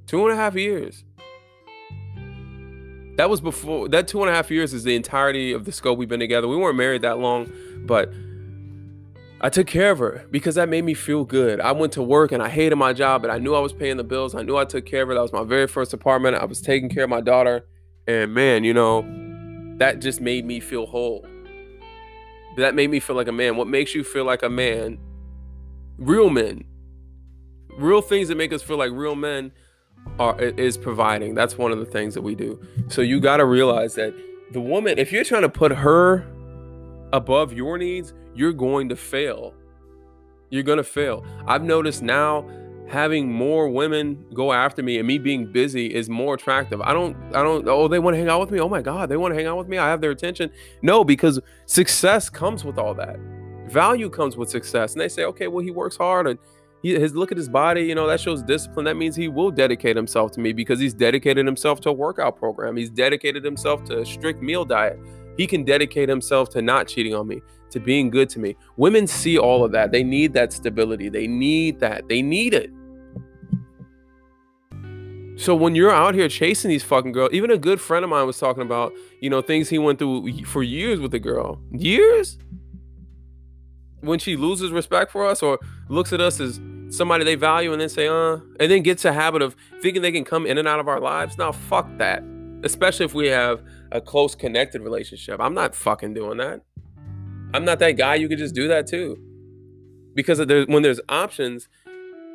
Two 0.07 0.27
and 0.27 0.33
a 0.33 0.35
half 0.35 0.55
years. 0.55 1.05
That 3.17 3.29
was 3.29 3.41
before 3.41 3.87
that 3.89 4.07
two 4.07 4.21
and 4.21 4.31
a 4.31 4.33
half 4.33 4.49
years 4.49 4.73
is 4.73 4.83
the 4.83 4.95
entirety 4.95 5.51
of 5.51 5.65
the 5.65 5.71
scope 5.71 5.99
we've 5.99 6.09
been 6.09 6.19
together. 6.19 6.47
We 6.47 6.55
weren't 6.55 6.77
married 6.77 7.03
that 7.03 7.19
long, 7.19 7.51
but 7.85 8.11
I 9.43 9.49
took 9.49 9.67
care 9.67 9.91
of 9.91 9.99
her 9.99 10.25
because 10.29 10.55
that 10.55 10.69
made 10.69 10.83
me 10.83 10.93
feel 10.93 11.25
good. 11.25 11.59
I 11.59 11.71
went 11.71 11.93
to 11.93 12.03
work 12.03 12.31
and 12.31 12.43
I 12.43 12.47
hated 12.47 12.75
my 12.75 12.93
job, 12.93 13.23
but 13.23 13.31
I 13.31 13.39
knew 13.39 13.55
I 13.55 13.59
was 13.59 13.73
paying 13.73 13.97
the 13.97 14.03
bills. 14.03 14.35
I 14.35 14.43
knew 14.43 14.55
I 14.55 14.65
took 14.65 14.85
care 14.85 15.01
of 15.01 15.07
her. 15.07 15.15
That 15.15 15.21
was 15.21 15.33
my 15.33 15.43
very 15.43 15.67
first 15.67 15.93
apartment. 15.93 16.35
I 16.35 16.45
was 16.45 16.61
taking 16.61 16.89
care 16.89 17.05
of 17.05 17.09
my 17.09 17.21
daughter. 17.21 17.65
And 18.07 18.33
man, 18.33 18.63
you 18.63 18.73
know, 18.73 19.01
that 19.77 19.99
just 19.99 20.21
made 20.21 20.45
me 20.45 20.59
feel 20.59 20.85
whole. 20.85 21.25
That 22.57 22.75
made 22.75 22.91
me 22.91 22.99
feel 22.99 23.15
like 23.15 23.27
a 23.27 23.31
man. 23.31 23.57
What 23.57 23.67
makes 23.67 23.95
you 23.95 24.03
feel 24.03 24.25
like 24.25 24.43
a 24.43 24.49
man 24.49 24.99
real 26.01 26.31
men 26.31 26.63
real 27.77 28.01
things 28.01 28.27
that 28.27 28.35
make 28.35 28.51
us 28.51 28.63
feel 28.63 28.77
like 28.77 28.91
real 28.91 29.15
men 29.15 29.51
are 30.19 30.39
is 30.39 30.77
providing 30.77 31.35
that's 31.35 31.59
one 31.59 31.71
of 31.71 31.77
the 31.77 31.85
things 31.85 32.15
that 32.15 32.23
we 32.23 32.33
do 32.33 32.59
so 32.89 33.01
you 33.01 33.19
got 33.19 33.37
to 33.37 33.45
realize 33.45 33.93
that 33.93 34.13
the 34.51 34.59
woman 34.59 34.97
if 34.97 35.11
you're 35.11 35.23
trying 35.23 35.43
to 35.43 35.49
put 35.49 35.71
her 35.71 36.25
above 37.13 37.53
your 37.53 37.77
needs 37.77 38.13
you're 38.33 38.53
going 38.53 38.89
to 38.89 38.95
fail 38.95 39.53
you're 40.49 40.63
going 40.63 40.77
to 40.77 40.83
fail 40.83 41.25
i've 41.47 41.63
noticed 41.63 42.01
now 42.01 42.47
having 42.87 43.31
more 43.31 43.69
women 43.69 44.25
go 44.33 44.51
after 44.51 44.83
me 44.83 44.97
and 44.97 45.07
me 45.07 45.17
being 45.17 45.49
busy 45.49 45.93
is 45.93 46.09
more 46.09 46.33
attractive 46.33 46.81
i 46.81 46.91
don't 46.91 47.15
i 47.35 47.41
don't 47.41 47.67
oh 47.67 47.87
they 47.87 47.99
want 47.99 48.13
to 48.13 48.17
hang 48.17 48.27
out 48.27 48.39
with 48.39 48.51
me 48.51 48.59
oh 48.59 48.69
my 48.69 48.81
god 48.81 49.07
they 49.07 49.17
want 49.17 49.31
to 49.31 49.35
hang 49.35 49.47
out 49.47 49.57
with 49.57 49.67
me 49.67 49.77
i 49.77 49.87
have 49.87 50.01
their 50.01 50.11
attention 50.11 50.49
no 50.81 51.03
because 51.03 51.39
success 51.65 52.29
comes 52.29 52.65
with 52.65 52.77
all 52.77 52.93
that 52.93 53.17
value 53.71 54.09
comes 54.09 54.37
with 54.37 54.49
success. 54.49 54.93
And 54.93 55.01
they 55.01 55.09
say, 55.09 55.23
okay, 55.25 55.47
well, 55.47 55.63
he 55.63 55.71
works 55.71 55.97
hard 55.97 56.27
and 56.27 56.37
he, 56.83 56.99
his 56.99 57.15
look 57.15 57.31
at 57.31 57.37
his 57.37 57.49
body, 57.49 57.83
you 57.83 57.95
know, 57.95 58.07
that 58.07 58.19
shows 58.19 58.43
discipline. 58.43 58.85
That 58.85 58.97
means 58.97 59.15
he 59.15 59.27
will 59.27 59.51
dedicate 59.51 59.95
himself 59.95 60.31
to 60.33 60.39
me 60.39 60.51
because 60.51 60.79
he's 60.79 60.93
dedicated 60.93 61.45
himself 61.45 61.79
to 61.81 61.89
a 61.89 61.93
workout 61.93 62.37
program. 62.37 62.75
He's 62.75 62.89
dedicated 62.89 63.43
himself 63.43 63.83
to 63.85 64.01
a 64.01 64.05
strict 64.05 64.41
meal 64.41 64.65
diet. 64.65 64.99
He 65.41 65.47
can 65.47 65.63
dedicate 65.63 66.07
himself 66.07 66.49
to 66.49 66.61
not 66.61 66.87
cheating 66.87 67.15
on 67.15 67.27
me, 67.27 67.41
to 67.71 67.79
being 67.79 68.11
good 68.11 68.29
to 68.29 68.39
me. 68.39 68.55
Women 68.77 69.07
see 69.07 69.39
all 69.39 69.65
of 69.65 69.71
that. 69.71 69.91
They 69.91 70.03
need 70.03 70.33
that 70.33 70.53
stability. 70.53 71.09
They 71.09 71.25
need 71.25 71.79
that. 71.79 72.07
They 72.07 72.21
need 72.21 72.53
it. 72.53 72.69
So 75.35 75.55
when 75.55 75.73
you're 75.73 75.89
out 75.89 76.13
here 76.13 76.29
chasing 76.29 76.69
these 76.69 76.83
fucking 76.83 77.13
girls, 77.13 77.31
even 77.33 77.49
a 77.49 77.57
good 77.57 77.81
friend 77.81 78.03
of 78.03 78.11
mine 78.11 78.27
was 78.27 78.37
talking 78.37 78.61
about, 78.61 78.93
you 79.19 79.31
know, 79.31 79.41
things 79.41 79.67
he 79.67 79.79
went 79.79 79.97
through 79.97 80.45
for 80.45 80.61
years 80.61 80.99
with 80.99 81.11
a 81.15 81.19
girl. 81.19 81.59
Years? 81.71 82.37
when 84.01 84.19
she 84.19 84.35
loses 84.35 84.71
respect 84.71 85.11
for 85.11 85.25
us 85.25 85.41
or 85.41 85.59
looks 85.87 86.11
at 86.11 86.19
us 86.19 86.39
as 86.39 86.59
somebody 86.89 87.23
they 87.23 87.35
value 87.35 87.71
and 87.71 87.79
then 87.79 87.89
say, 87.89 88.07
uh, 88.07 88.37
and 88.59 88.71
then 88.71 88.81
gets 88.81 89.05
a 89.05 89.13
habit 89.13 89.41
of 89.41 89.55
thinking 89.81 90.01
they 90.01 90.11
can 90.11 90.25
come 90.25 90.45
in 90.45 90.57
and 90.57 90.67
out 90.67 90.79
of 90.79 90.87
our 90.87 90.99
lives. 90.99 91.37
Now, 91.37 91.51
fuck 91.51 91.87
that. 91.97 92.23
Especially 92.63 93.05
if 93.05 93.13
we 93.13 93.27
have 93.27 93.61
a 93.91 93.99
close 93.99 94.35
connected 94.35 94.81
relationship. 94.81 95.39
I'm 95.39 95.53
not 95.53 95.75
fucking 95.75 96.13
doing 96.13 96.37
that. 96.37 96.61
I'm 97.53 97.65
not 97.65 97.79
that 97.79 97.91
guy. 97.91 98.15
You 98.15 98.29
could 98.29 98.37
just 98.37 98.55
do 98.55 98.67
that 98.69 98.87
too. 98.87 99.17
Because 100.13 100.39
there's, 100.39 100.67
when 100.67 100.83
there's 100.83 100.99
options, 101.09 101.67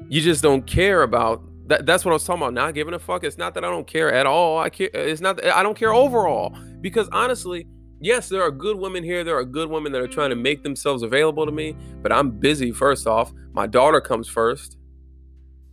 you 0.09 0.21
just 0.21 0.42
don't 0.42 0.66
care 0.66 1.02
about 1.02 1.42
that. 1.68 1.87
That's 1.87 2.04
what 2.04 2.12
I 2.12 2.14
was 2.14 2.25
talking 2.25 2.42
about. 2.42 2.54
Not 2.54 2.75
giving 2.75 2.95
a 2.95 2.99
fuck. 2.99 3.25
It's 3.25 3.38
not 3.38 3.54
that 3.54 3.64
I 3.64 3.71
don't 3.71 3.87
care 3.87 4.12
at 4.12 4.26
all. 4.26 4.59
I 4.59 4.71
care. 4.71 4.90
It's 4.92 5.21
not. 5.21 5.45
I 5.45 5.62
don't 5.62 5.76
care 5.76 5.92
overall. 5.92 6.56
Because 6.80 7.09
honestly, 7.12 7.66
yes, 8.00 8.28
there 8.28 8.42
are 8.42 8.50
good 8.50 8.76
women 8.76 9.02
here. 9.02 9.25
There 9.25 9.37
are 9.37 9.45
good 9.45 9.71
women 9.71 9.92
that 9.92 10.02
are 10.02 10.09
trying 10.09 10.30
to 10.30 10.37
make 10.37 10.62
themselves 10.62 11.02
available 11.02 11.47
to 11.47 11.52
me, 11.52 11.76
but 12.02 12.12
I'm 12.12 12.30
busy 12.30 12.73
first 12.73 13.06
off. 13.06 13.33
My 13.52 13.66
daughter 13.66 14.00
comes 14.00 14.28
first. 14.28 14.76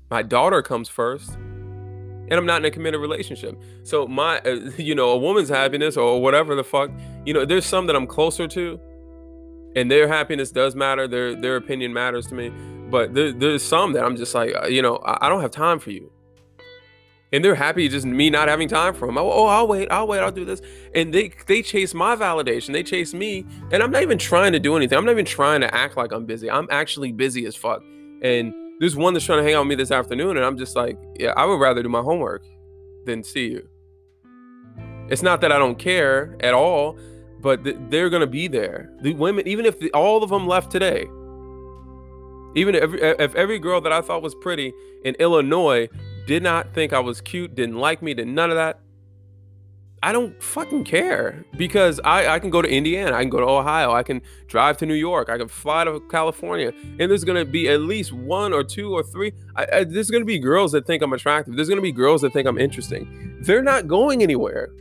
My 0.10 0.22
daughter 0.22 0.62
comes 0.62 0.90
first. 0.90 1.38
And 2.30 2.34
I'm 2.34 2.46
not 2.46 2.62
in 2.62 2.66
a 2.66 2.72
committed 2.72 3.02
relationship. 3.02 3.60
So 3.84 4.08
my 4.08 4.40
uh, 4.40 4.50
you 4.78 4.96
know, 4.96 5.10
a 5.10 5.18
woman's 5.18 5.50
happiness 5.50 5.98
or 5.98 6.22
whatever 6.22 6.56
the 6.56 6.64
fuck, 6.64 6.90
you 7.26 7.34
know, 7.34 7.46
there's 7.46 7.66
some 7.66 7.88
that 7.88 7.96
I'm 7.96 8.08
closer 8.08 8.48
to 8.48 8.80
and 9.76 9.90
their 9.90 10.08
happiness 10.08 10.52
does 10.52 10.76
matter. 10.76 11.08
Their 11.08 11.36
their 11.36 11.56
opinion 11.56 11.94
matters 11.94 12.28
to 12.28 12.36
me. 12.36 12.52
But 12.90 13.14
there, 13.14 13.32
there's 13.32 13.64
some 13.64 13.94
that 13.94 14.04
I'm 14.04 14.16
just 14.16 14.36
like, 14.36 14.54
uh, 14.56 14.68
you 14.68 14.82
know, 14.82 14.98
I, 14.98 15.26
I 15.26 15.30
don't 15.30 15.42
have 15.42 15.52
time 15.52 15.80
for 15.80 15.90
you 15.90 16.12
and 17.34 17.44
they're 17.44 17.56
happy 17.56 17.90
just 17.90 18.06
me 18.06 18.30
not 18.30 18.48
having 18.48 18.70
time 18.70 18.94
for 18.94 19.08
them. 19.08 19.18
Oh, 19.18 19.30
oh, 19.30 19.48
I'll 19.48 19.68
wait, 19.68 19.92
I'll 19.92 20.08
wait, 20.08 20.20
I'll 20.20 20.32
do 20.32 20.46
this, 20.46 20.62
and 20.94 21.14
they 21.14 21.34
they 21.48 21.62
chase 21.62 21.94
my 21.94 22.16
validation, 22.16 22.72
they 22.72 22.84
chase 22.84 23.14
me, 23.14 23.46
and 23.72 23.84
I'm 23.84 23.92
not 23.92 24.04
even 24.04 24.20
trying 24.20 24.54
to 24.54 24.60
do 24.60 24.78
anything. 24.78 24.98
I'm 24.98 25.04
not 25.04 25.12
even 25.12 25.26
trying 25.26 25.62
to 25.62 25.76
act 25.76 25.98
like 25.98 26.14
I'm 26.14 26.26
busy. 26.26 26.50
I'm 26.50 26.68
actually 26.70 27.12
busy 27.12 27.46
as 27.46 27.56
fuck. 27.56 27.84
And 28.22 28.54
there's 28.80 28.96
one 28.96 29.14
that's 29.14 29.26
trying 29.26 29.40
to 29.40 29.44
hang 29.44 29.54
out 29.54 29.62
with 29.62 29.70
me 29.70 29.76
this 29.76 29.92
afternoon, 29.92 30.38
and 30.38 30.46
I'm 30.46 30.58
just 30.58 30.76
like, 30.76 30.98
yeah, 31.20 31.34
I 31.38 31.46
would 31.46 31.60
rather 31.60 31.84
do 31.84 31.90
my 31.90 32.02
homework 32.02 32.44
than 33.06 33.24
see 33.24 33.52
you. 33.52 33.68
It's 35.10 35.22
not 35.22 35.42
that 35.42 35.52
I 35.52 35.60
don't 35.60 35.78
care 35.78 36.36
at 36.40 36.54
all, 36.54 36.98
but 37.42 37.64
th- 37.64 37.78
they're 37.90 38.10
gonna 38.10 38.28
be 38.28 38.48
there. 38.48 38.92
The 39.02 39.14
women, 39.14 39.48
even 39.48 39.66
if 39.66 39.80
the, 39.80 39.92
all 39.92 40.24
of 40.24 40.30
them 40.30 40.48
left 40.48 40.72
today, 40.72 41.06
even 42.56 42.76
if 42.76 42.84
every, 42.84 43.02
if 43.02 43.36
every 43.36 43.60
girl 43.60 43.82
that 43.82 43.92
I 43.92 44.02
thought 44.02 44.22
was 44.22 44.36
pretty 44.36 44.74
in 45.04 45.16
Illinois 45.16 45.90
did 46.26 46.44
not 46.44 46.74
think 46.74 46.94
I 46.94 47.00
was 47.00 47.20
cute, 47.20 47.56
didn't 47.56 47.78
like 47.78 48.02
me, 48.02 48.14
did 48.14 48.28
none 48.28 48.50
of 48.50 48.56
that. 48.56 48.80
I 50.04 50.12
don't 50.12 50.44
fucking 50.44 50.84
care 50.84 51.46
because 51.56 52.02
I, 52.04 52.28
I 52.28 52.40
can 52.40 52.50
go 52.50 52.62
to 52.62 52.70
Indiana, 52.70 53.16
I 53.16 53.22
can 53.22 53.30
go 53.30 53.40
to 53.40 53.46
Ohio, 53.46 53.94
I 53.94 54.04
can 54.04 54.22
drive 54.48 54.78
to 54.80 54.86
New 54.86 54.96
York, 54.96 55.30
I 55.30 55.38
can 55.38 55.48
fly 55.48 55.86
to 55.86 56.02
California, 56.12 56.74
and 57.00 57.10
there's 57.10 57.24
gonna 57.24 57.46
be 57.46 57.70
at 57.70 57.80
least 57.80 58.12
one 58.12 58.52
or 58.52 58.66
two 58.66 58.92
or 58.92 59.02
three. 59.02 59.32
I, 59.56 59.66
I, 59.72 59.84
there's 59.86 60.12
gonna 60.12 60.26
be 60.26 60.40
girls 60.40 60.74
that 60.74 60.86
think 60.86 61.04
I'm 61.04 61.14
attractive. 61.14 61.56
There's 61.56 61.70
gonna 61.70 61.80
be 61.80 61.94
girls 61.94 62.22
that 62.24 62.34
think 62.34 62.50
I'm 62.50 62.58
interesting. 62.58 63.38
They're 63.44 63.64
not 63.64 63.88
going 63.88 64.22
anywhere. 64.22 64.74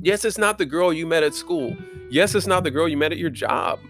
Yes, 0.00 0.24
it's 0.24 0.38
not 0.38 0.56
the 0.56 0.64
girl 0.64 0.94
you 0.94 1.06
met 1.06 1.22
at 1.22 1.34
school. 1.34 1.76
Yes, 2.08 2.34
it's 2.34 2.46
not 2.46 2.64
the 2.64 2.70
girl 2.70 2.88
you 2.88 2.96
met 2.96 3.12
at 3.12 3.18
your 3.18 3.28
job. 3.28 3.80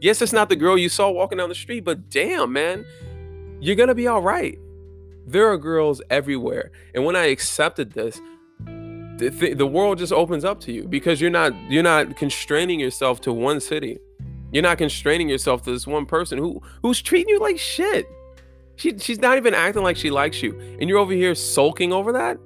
Yes, 0.00 0.22
it's 0.22 0.32
not 0.32 0.48
the 0.48 0.56
girl 0.56 0.78
you 0.78 0.88
saw 0.88 1.10
walking 1.10 1.36
down 1.36 1.50
the 1.50 1.54
street, 1.54 1.84
but 1.84 2.08
damn, 2.08 2.54
man, 2.54 2.86
you're 3.60 3.76
gonna 3.76 3.94
be 3.94 4.06
all 4.06 4.22
right. 4.22 4.58
There 5.26 5.46
are 5.52 5.58
girls 5.58 6.00
everywhere. 6.08 6.70
And 6.94 7.04
when 7.04 7.16
I 7.16 7.26
accepted 7.26 7.92
this, 7.92 8.18
the, 9.20 9.30
th- 9.30 9.58
the 9.58 9.66
world 9.66 9.98
just 9.98 10.12
opens 10.12 10.44
up 10.44 10.60
to 10.60 10.72
you 10.72 10.88
because 10.88 11.20
you're 11.20 11.30
not 11.30 11.52
you're 11.70 11.82
not 11.82 12.16
constraining 12.16 12.80
yourself 12.80 13.20
to 13.22 13.32
one 13.32 13.60
city. 13.60 13.98
You're 14.52 14.62
not 14.62 14.78
constraining 14.78 15.28
yourself 15.28 15.62
to 15.64 15.72
this 15.72 15.86
one 15.86 16.06
person 16.06 16.38
who 16.38 16.60
who's 16.82 17.00
treating 17.00 17.28
you 17.28 17.38
like 17.38 17.58
shit. 17.58 18.06
She, 18.76 18.98
she's 18.98 19.20
not 19.20 19.36
even 19.36 19.52
acting 19.52 19.82
like 19.82 19.96
she 19.96 20.10
likes 20.10 20.42
you, 20.42 20.58
and 20.80 20.88
you're 20.88 20.98
over 20.98 21.12
here 21.12 21.34
sulking 21.34 21.92
over 21.92 22.12
that. 22.12 22.38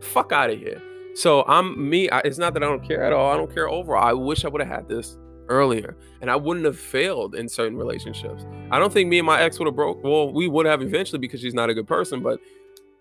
Fuck 0.00 0.32
out 0.32 0.50
of 0.50 0.58
here. 0.58 0.82
So 1.14 1.44
I'm 1.46 1.90
me. 1.90 2.08
I, 2.08 2.20
it's 2.20 2.38
not 2.38 2.54
that 2.54 2.62
I 2.62 2.66
don't 2.66 2.82
care 2.82 3.04
at 3.04 3.12
all. 3.12 3.30
I 3.30 3.36
don't 3.36 3.52
care 3.52 3.68
overall. 3.68 4.02
I 4.02 4.14
wish 4.14 4.46
I 4.46 4.48
would 4.48 4.62
have 4.62 4.70
had 4.70 4.88
this 4.88 5.18
earlier 5.48 5.96
and 6.20 6.30
I 6.30 6.36
wouldn't 6.36 6.64
have 6.64 6.78
failed 6.78 7.34
in 7.34 7.48
certain 7.48 7.76
relationships. 7.76 8.46
I 8.70 8.78
don't 8.78 8.92
think 8.92 9.08
me 9.08 9.18
and 9.18 9.26
my 9.26 9.40
ex 9.42 9.58
would 9.58 9.66
have 9.66 9.76
broke. 9.76 10.02
Well, 10.02 10.32
we 10.32 10.48
would 10.48 10.66
have 10.66 10.80
eventually 10.80 11.18
because 11.18 11.40
she's 11.40 11.52
not 11.52 11.68
a 11.68 11.74
good 11.74 11.86
person, 11.86 12.22
but 12.22 12.40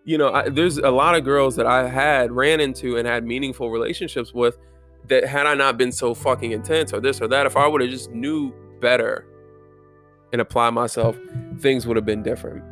you 0.03 0.17
know, 0.17 0.31
I, 0.31 0.49
there's 0.49 0.77
a 0.77 0.89
lot 0.89 1.15
of 1.15 1.23
girls 1.23 1.55
that 1.55 1.65
I 1.65 1.87
had 1.87 2.31
ran 2.31 2.59
into 2.59 2.97
and 2.97 3.07
had 3.07 3.23
meaningful 3.23 3.69
relationships 3.69 4.33
with 4.33 4.57
that 5.07 5.25
had 5.25 5.45
I 5.45 5.53
not 5.53 5.77
been 5.77 5.91
so 5.91 6.13
fucking 6.13 6.51
intense 6.51 6.93
or 6.93 6.99
this 6.99 7.21
or 7.21 7.27
that, 7.27 7.45
if 7.45 7.57
I 7.57 7.67
would 7.67 7.81
have 7.81 7.89
just 7.89 8.11
knew 8.11 8.53
better 8.79 9.25
and 10.31 10.41
applied 10.41 10.71
myself, 10.71 11.17
things 11.59 11.85
would 11.85 11.97
have 11.97 12.05
been 12.05 12.23
different. 12.23 12.63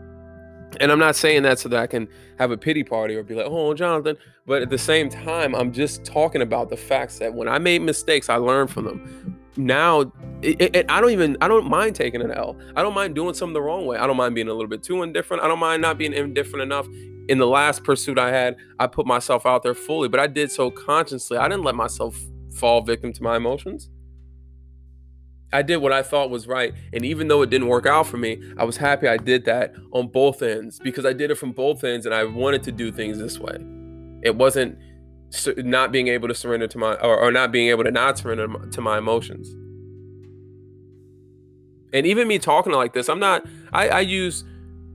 And 0.80 0.92
I'm 0.92 1.00
not 1.00 1.16
saying 1.16 1.44
that 1.44 1.60
so 1.60 1.70
that 1.70 1.80
I 1.80 1.88
can 1.88 2.08
have 2.38 2.52
a 2.52 2.58
pity 2.58 2.84
party 2.84 3.16
or 3.16 3.24
be 3.24 3.34
like, 3.34 3.48
oh, 3.48 3.74
Jonathan. 3.74 4.18
But 4.46 4.62
at 4.62 4.70
the 4.70 4.78
same 4.78 5.10
time, 5.10 5.56
I'm 5.56 5.72
just 5.72 6.06
talking 6.06 6.42
about 6.44 6.70
the 6.70 6.78
facts 6.78 7.20
that 7.20 7.34
when 7.34 7.48
I 7.48 7.58
made 7.58 7.82
mistakes, 7.82 8.30
I 8.30 8.36
learned 8.36 8.70
from 8.70 8.86
them 8.86 9.40
now 9.60 10.12
it, 10.42 10.76
it, 10.76 10.86
I 10.90 11.02
don't 11.02 11.12
even 11.12 11.38
I 11.42 11.48
don't 11.48 11.70
mind 11.70 11.96
taking 11.96 12.22
an 12.22 12.32
L. 12.32 12.58
I 12.76 12.82
don't 12.82 12.94
mind 12.94 13.14
doing 13.14 13.34
something 13.34 13.54
the 13.54 13.62
wrong 13.62 13.86
way. 13.86 13.98
I 13.98 14.08
don't 14.08 14.16
mind 14.16 14.34
being 14.34 14.48
a 14.48 14.54
little 14.54 14.70
bit 14.70 14.82
too 14.82 15.04
indifferent. 15.04 15.44
I 15.44 15.48
don't 15.48 15.60
mind 15.60 15.82
not 15.82 15.98
being 15.98 16.14
indifferent 16.14 16.64
enough. 16.64 16.88
In 17.30 17.38
the 17.38 17.46
last 17.46 17.84
pursuit 17.84 18.18
I 18.18 18.32
had, 18.32 18.58
I 18.80 18.88
put 18.88 19.06
myself 19.06 19.46
out 19.46 19.62
there 19.62 19.76
fully, 19.76 20.10
but 20.10 20.20
I 20.20 20.26
did 20.26 20.52
so 20.52 20.72
consciously. 20.72 21.38
I 21.38 21.48
didn't 21.48 21.64
let 21.64 21.76
myself 21.76 22.20
fall 22.56 22.82
victim 22.82 23.14
to 23.14 23.22
my 23.22 23.38
emotions. 23.38 23.92
I 25.54 25.62
did 25.62 25.78
what 25.78 25.94
I 25.94 26.02
thought 26.02 26.32
was 26.32 26.48
right. 26.48 26.74
And 26.92 27.06
even 27.06 27.28
though 27.28 27.44
it 27.44 27.52
didn't 27.52 27.68
work 27.68 27.86
out 27.86 28.08
for 28.08 28.18
me, 28.18 28.42
I 28.58 28.64
was 28.64 28.78
happy 28.78 29.08
I 29.08 29.18
did 29.18 29.46
that 29.46 29.76
on 29.92 30.08
both 30.08 30.42
ends 30.42 30.80
because 30.84 31.06
I 31.06 31.14
did 31.14 31.30
it 31.30 31.36
from 31.36 31.52
both 31.52 31.84
ends 31.84 32.08
and 32.08 32.16
I 32.16 32.24
wanted 32.24 32.64
to 32.64 32.72
do 32.72 32.92
things 32.92 33.20
this 33.20 33.38
way. 33.38 33.58
It 34.24 34.36
wasn't 34.36 34.80
not 35.58 35.92
being 35.92 36.08
able 36.08 36.28
to 36.30 36.34
surrender 36.34 36.68
to 36.68 36.78
my, 36.80 36.96
or, 36.96 37.16
or 37.16 37.32
not 37.32 37.52
being 37.52 37.70
able 37.70 37.84
to 37.84 37.92
not 37.92 38.18
surrender 38.18 38.48
to 38.72 38.82
my 38.82 38.98
emotions. 38.98 39.56
And 41.94 42.08
even 42.08 42.28
me 42.28 42.40
talking 42.40 42.74
like 42.74 42.94
this, 42.94 43.08
I'm 43.08 43.20
not, 43.20 43.46
I, 43.72 43.90
I 43.90 44.00
use 44.00 44.44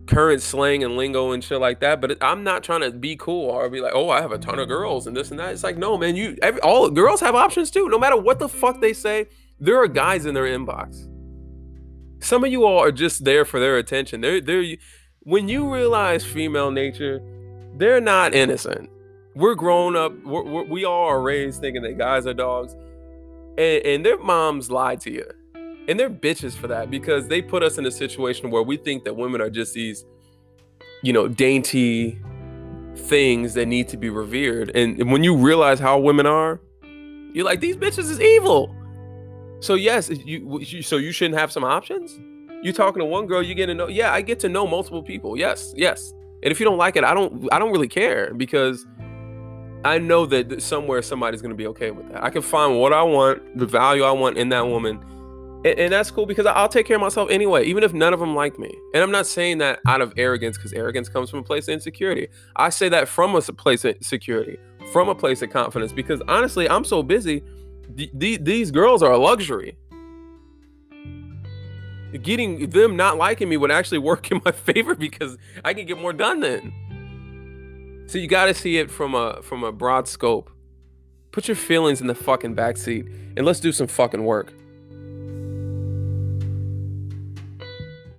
current 0.07 0.43
slang 0.43 0.85
and 0.85 0.97
lingo 0.97 1.33
and 1.33 1.43
shit 1.43 1.61
like 1.61 1.81
that. 1.81 2.01
But 2.01 2.23
I'm 2.23 2.45
not 2.45 2.63
trying 2.63 2.81
to 2.83 2.91
be 2.91 3.17
cool 3.17 3.51
or 3.51 3.69
be 3.69 3.81
like, 3.81 3.93
oh, 3.95 4.11
I 4.11 4.21
have 4.21 4.33
a 4.33 4.39
ton 4.39 4.59
of 4.59 4.69
girls 4.69 5.07
and 5.07 5.17
this 5.17 5.31
and 5.31 5.41
that. 5.41 5.53
It's 5.53 5.65
like, 5.65 5.77
no, 5.77 5.97
man, 5.97 6.17
you 6.17 6.37
every, 6.43 6.61
all 6.61 6.91
girls 6.91 7.21
have 7.21 7.35
options 7.35 7.71
too. 7.71 7.89
No 7.89 7.99
matter 7.99 8.17
what 8.17 8.39
the 8.39 8.49
fuck 8.49 8.81
they 8.81 8.93
say, 8.93 9.27
there 9.59 9.81
are 9.81 9.89
guys 9.89 10.27
in 10.27 10.35
their 10.35 10.45
inbox. 10.45 11.09
Some 12.23 12.45
of 12.45 12.51
you 12.51 12.65
all 12.65 12.79
are 12.79 12.93
just 12.93 13.25
there 13.25 13.45
for 13.45 13.61
their 13.61 13.77
attention. 13.77 14.21
They're 14.21 14.41
they're 14.41 14.77
when 15.21 15.49
you 15.49 15.73
realize 15.73 16.25
female 16.25 16.71
nature, 16.71 17.21
they're 17.77 18.01
not 18.01 18.35
innocent. 18.35 18.91
We're 19.35 19.55
grown 19.55 19.97
up. 19.97 20.13
We're, 20.23 20.45
we're, 20.45 20.65
we 20.65 20.85
all 20.85 21.09
are 21.09 21.21
raised 21.21 21.61
thinking 21.61 21.83
that 21.83 21.99
guys 21.99 22.27
are 22.27 22.35
dogs, 22.35 22.75
and, 23.59 23.85
and 23.85 24.07
their 24.07 24.19
moms 24.19 24.71
lied 24.71 25.01
to 25.03 25.11
you 25.11 25.29
and 25.88 25.99
they're 25.99 26.11
bitches 26.11 26.55
for 26.55 26.67
that 26.69 26.91
because 26.91 27.29
they 27.29 27.43
put 27.43 27.62
us 27.62 27.79
in 27.79 27.87
a 27.87 27.91
situation 27.91 28.50
where 28.50 28.62
we 28.62 28.76
think 28.76 29.05
that 29.05 29.14
women 29.14 29.41
are 29.41 29.50
just 29.50 29.75
these, 29.75 30.05
you 31.03 31.12
know, 31.12 31.29
dainty 31.29 32.19
things 32.97 33.55
that 33.55 33.67
need 33.67 33.88
to 33.88 33.97
be 33.97 34.09
revered. 34.09 34.71
And 34.75 35.11
when 35.11 35.25
you 35.25 35.37
realize 35.37 35.79
how 35.79 35.99
women 35.99 36.26
are, 36.26 36.61
you're 37.33 37.45
like, 37.45 37.61
these 37.61 37.76
bitches 37.76 38.11
is 38.11 38.21
evil. 38.21 38.75
So 39.61 39.75
yes, 39.75 40.11
you 40.11 40.83
so 40.83 40.97
you 40.97 41.12
shouldn't 41.12 41.38
have 41.38 41.50
some 41.50 41.64
options. 41.64 42.19
You 42.62 42.73
talking 42.73 43.00
to 43.00 43.07
one 43.07 43.26
girl, 43.26 43.43
you 43.43 43.55
get 43.55 43.67
to 43.67 43.75
know. 43.75 43.88
Yeah, 43.88 44.12
I 44.12 44.21
get 44.21 44.41
to 44.41 44.49
know 44.49 44.67
multiple 44.67 45.03
people. 45.03 45.38
Yes, 45.38 45.75
yes. 45.76 46.12
And 46.43 46.53
if 46.53 46.61
you 46.61 46.64
don't 46.64 46.79
like 46.79 46.97
it, 46.97 47.05
I 47.05 47.14
don't. 47.14 47.49
I 47.53 47.59
don't 47.59 47.73
really 47.73 47.88
care 47.88 48.33
because 48.35 48.87
I 49.85 49.99
know 49.99 50.26
that 50.26 50.62
somewhere 50.62 51.03
somebody's 51.03 51.43
gonna 51.43 51.55
be 51.55 51.67
okay 51.69 51.91
with 51.91 52.11
that. 52.11 52.23
I 52.23 52.31
can 52.31 52.43
find 52.43 52.79
what 52.79 52.93
I 52.93 53.03
want, 53.03 53.59
the 53.59 53.67
value 53.67 54.03
I 54.03 54.12
want 54.12 54.37
in 54.38 54.50
that 54.50 54.67
woman, 54.67 55.00
and, 55.64 55.78
and, 55.78 55.92
that's 55.92 56.11
cool 56.11 56.26
because 56.26 56.47
I'll 56.47 56.68
take 56.68 56.87
care 56.87 56.97
of 56.97 57.00
myself 57.00 57.30
anyway, 57.30 57.64
even 57.64 57.83
if 57.83 57.92
none 57.94 58.12
of 58.12 58.21
them 58.21 58.35
like 58.35 58.59
me. 58.59 58.73
And 58.92 59.02
I'm 59.02 59.11
not 59.11 59.26
saying 59.26 59.59
that 59.59 59.80
out 59.87 60.00
of 60.00 60.12
arrogance 60.16 60.59
because 60.59 60.73
arrogance 60.75 61.09
comes 61.09 61.30
from 61.30 61.38
a 61.38 61.42
place 61.42 61.68
of 61.68 61.73
insecurity. 61.73 62.28
I 62.56 62.68
say 62.68 62.88
that 62.90 63.09
from 63.09 63.35
a 63.35 63.40
place 63.40 63.85
of 63.85 63.97
security, 64.02 64.59
from 64.92 65.09
a 65.09 65.14
place 65.14 65.40
of 65.42 65.50
confidence 65.50 65.92
because 65.92 66.21
honestly, 66.28 66.68
I'm 66.68 66.85
so 66.85 67.02
busy. 67.02 67.42
These 67.94 68.71
girls 68.71 69.02
are 69.02 69.12
a 69.12 69.18
luxury. 69.18 69.76
Getting 72.23 72.71
them 72.71 72.94
not 72.94 73.16
liking 73.16 73.49
me 73.49 73.56
would 73.56 73.73
actually 73.73 73.99
work 73.99 74.30
in 74.30 74.40
my 74.44 74.52
favor 74.52 74.94
because 74.94 75.37
I 75.64 75.75
can 75.75 75.87
get 75.87 75.99
more 75.99 76.12
done 76.12 76.40
then. 76.40 78.04
So 78.06 78.18
you 78.18 78.28
got 78.28 78.47
to 78.47 78.54
see 78.54 78.76
it 78.76 78.90
from 78.90 79.14
a 79.14 79.40
from 79.42 79.64
a 79.64 79.73
broad 79.73 80.06
scope. 80.09 80.50
Put 81.33 81.49
your 81.49 81.56
feelings 81.56 82.00
in 82.00 82.06
the 82.06 82.14
fucking 82.14 82.54
backseat 82.54 83.09
and 83.37 83.47
let's 83.47 83.61
do 83.61 83.73
some 83.73 83.87
fucking 83.87 84.23
work. 84.23 84.52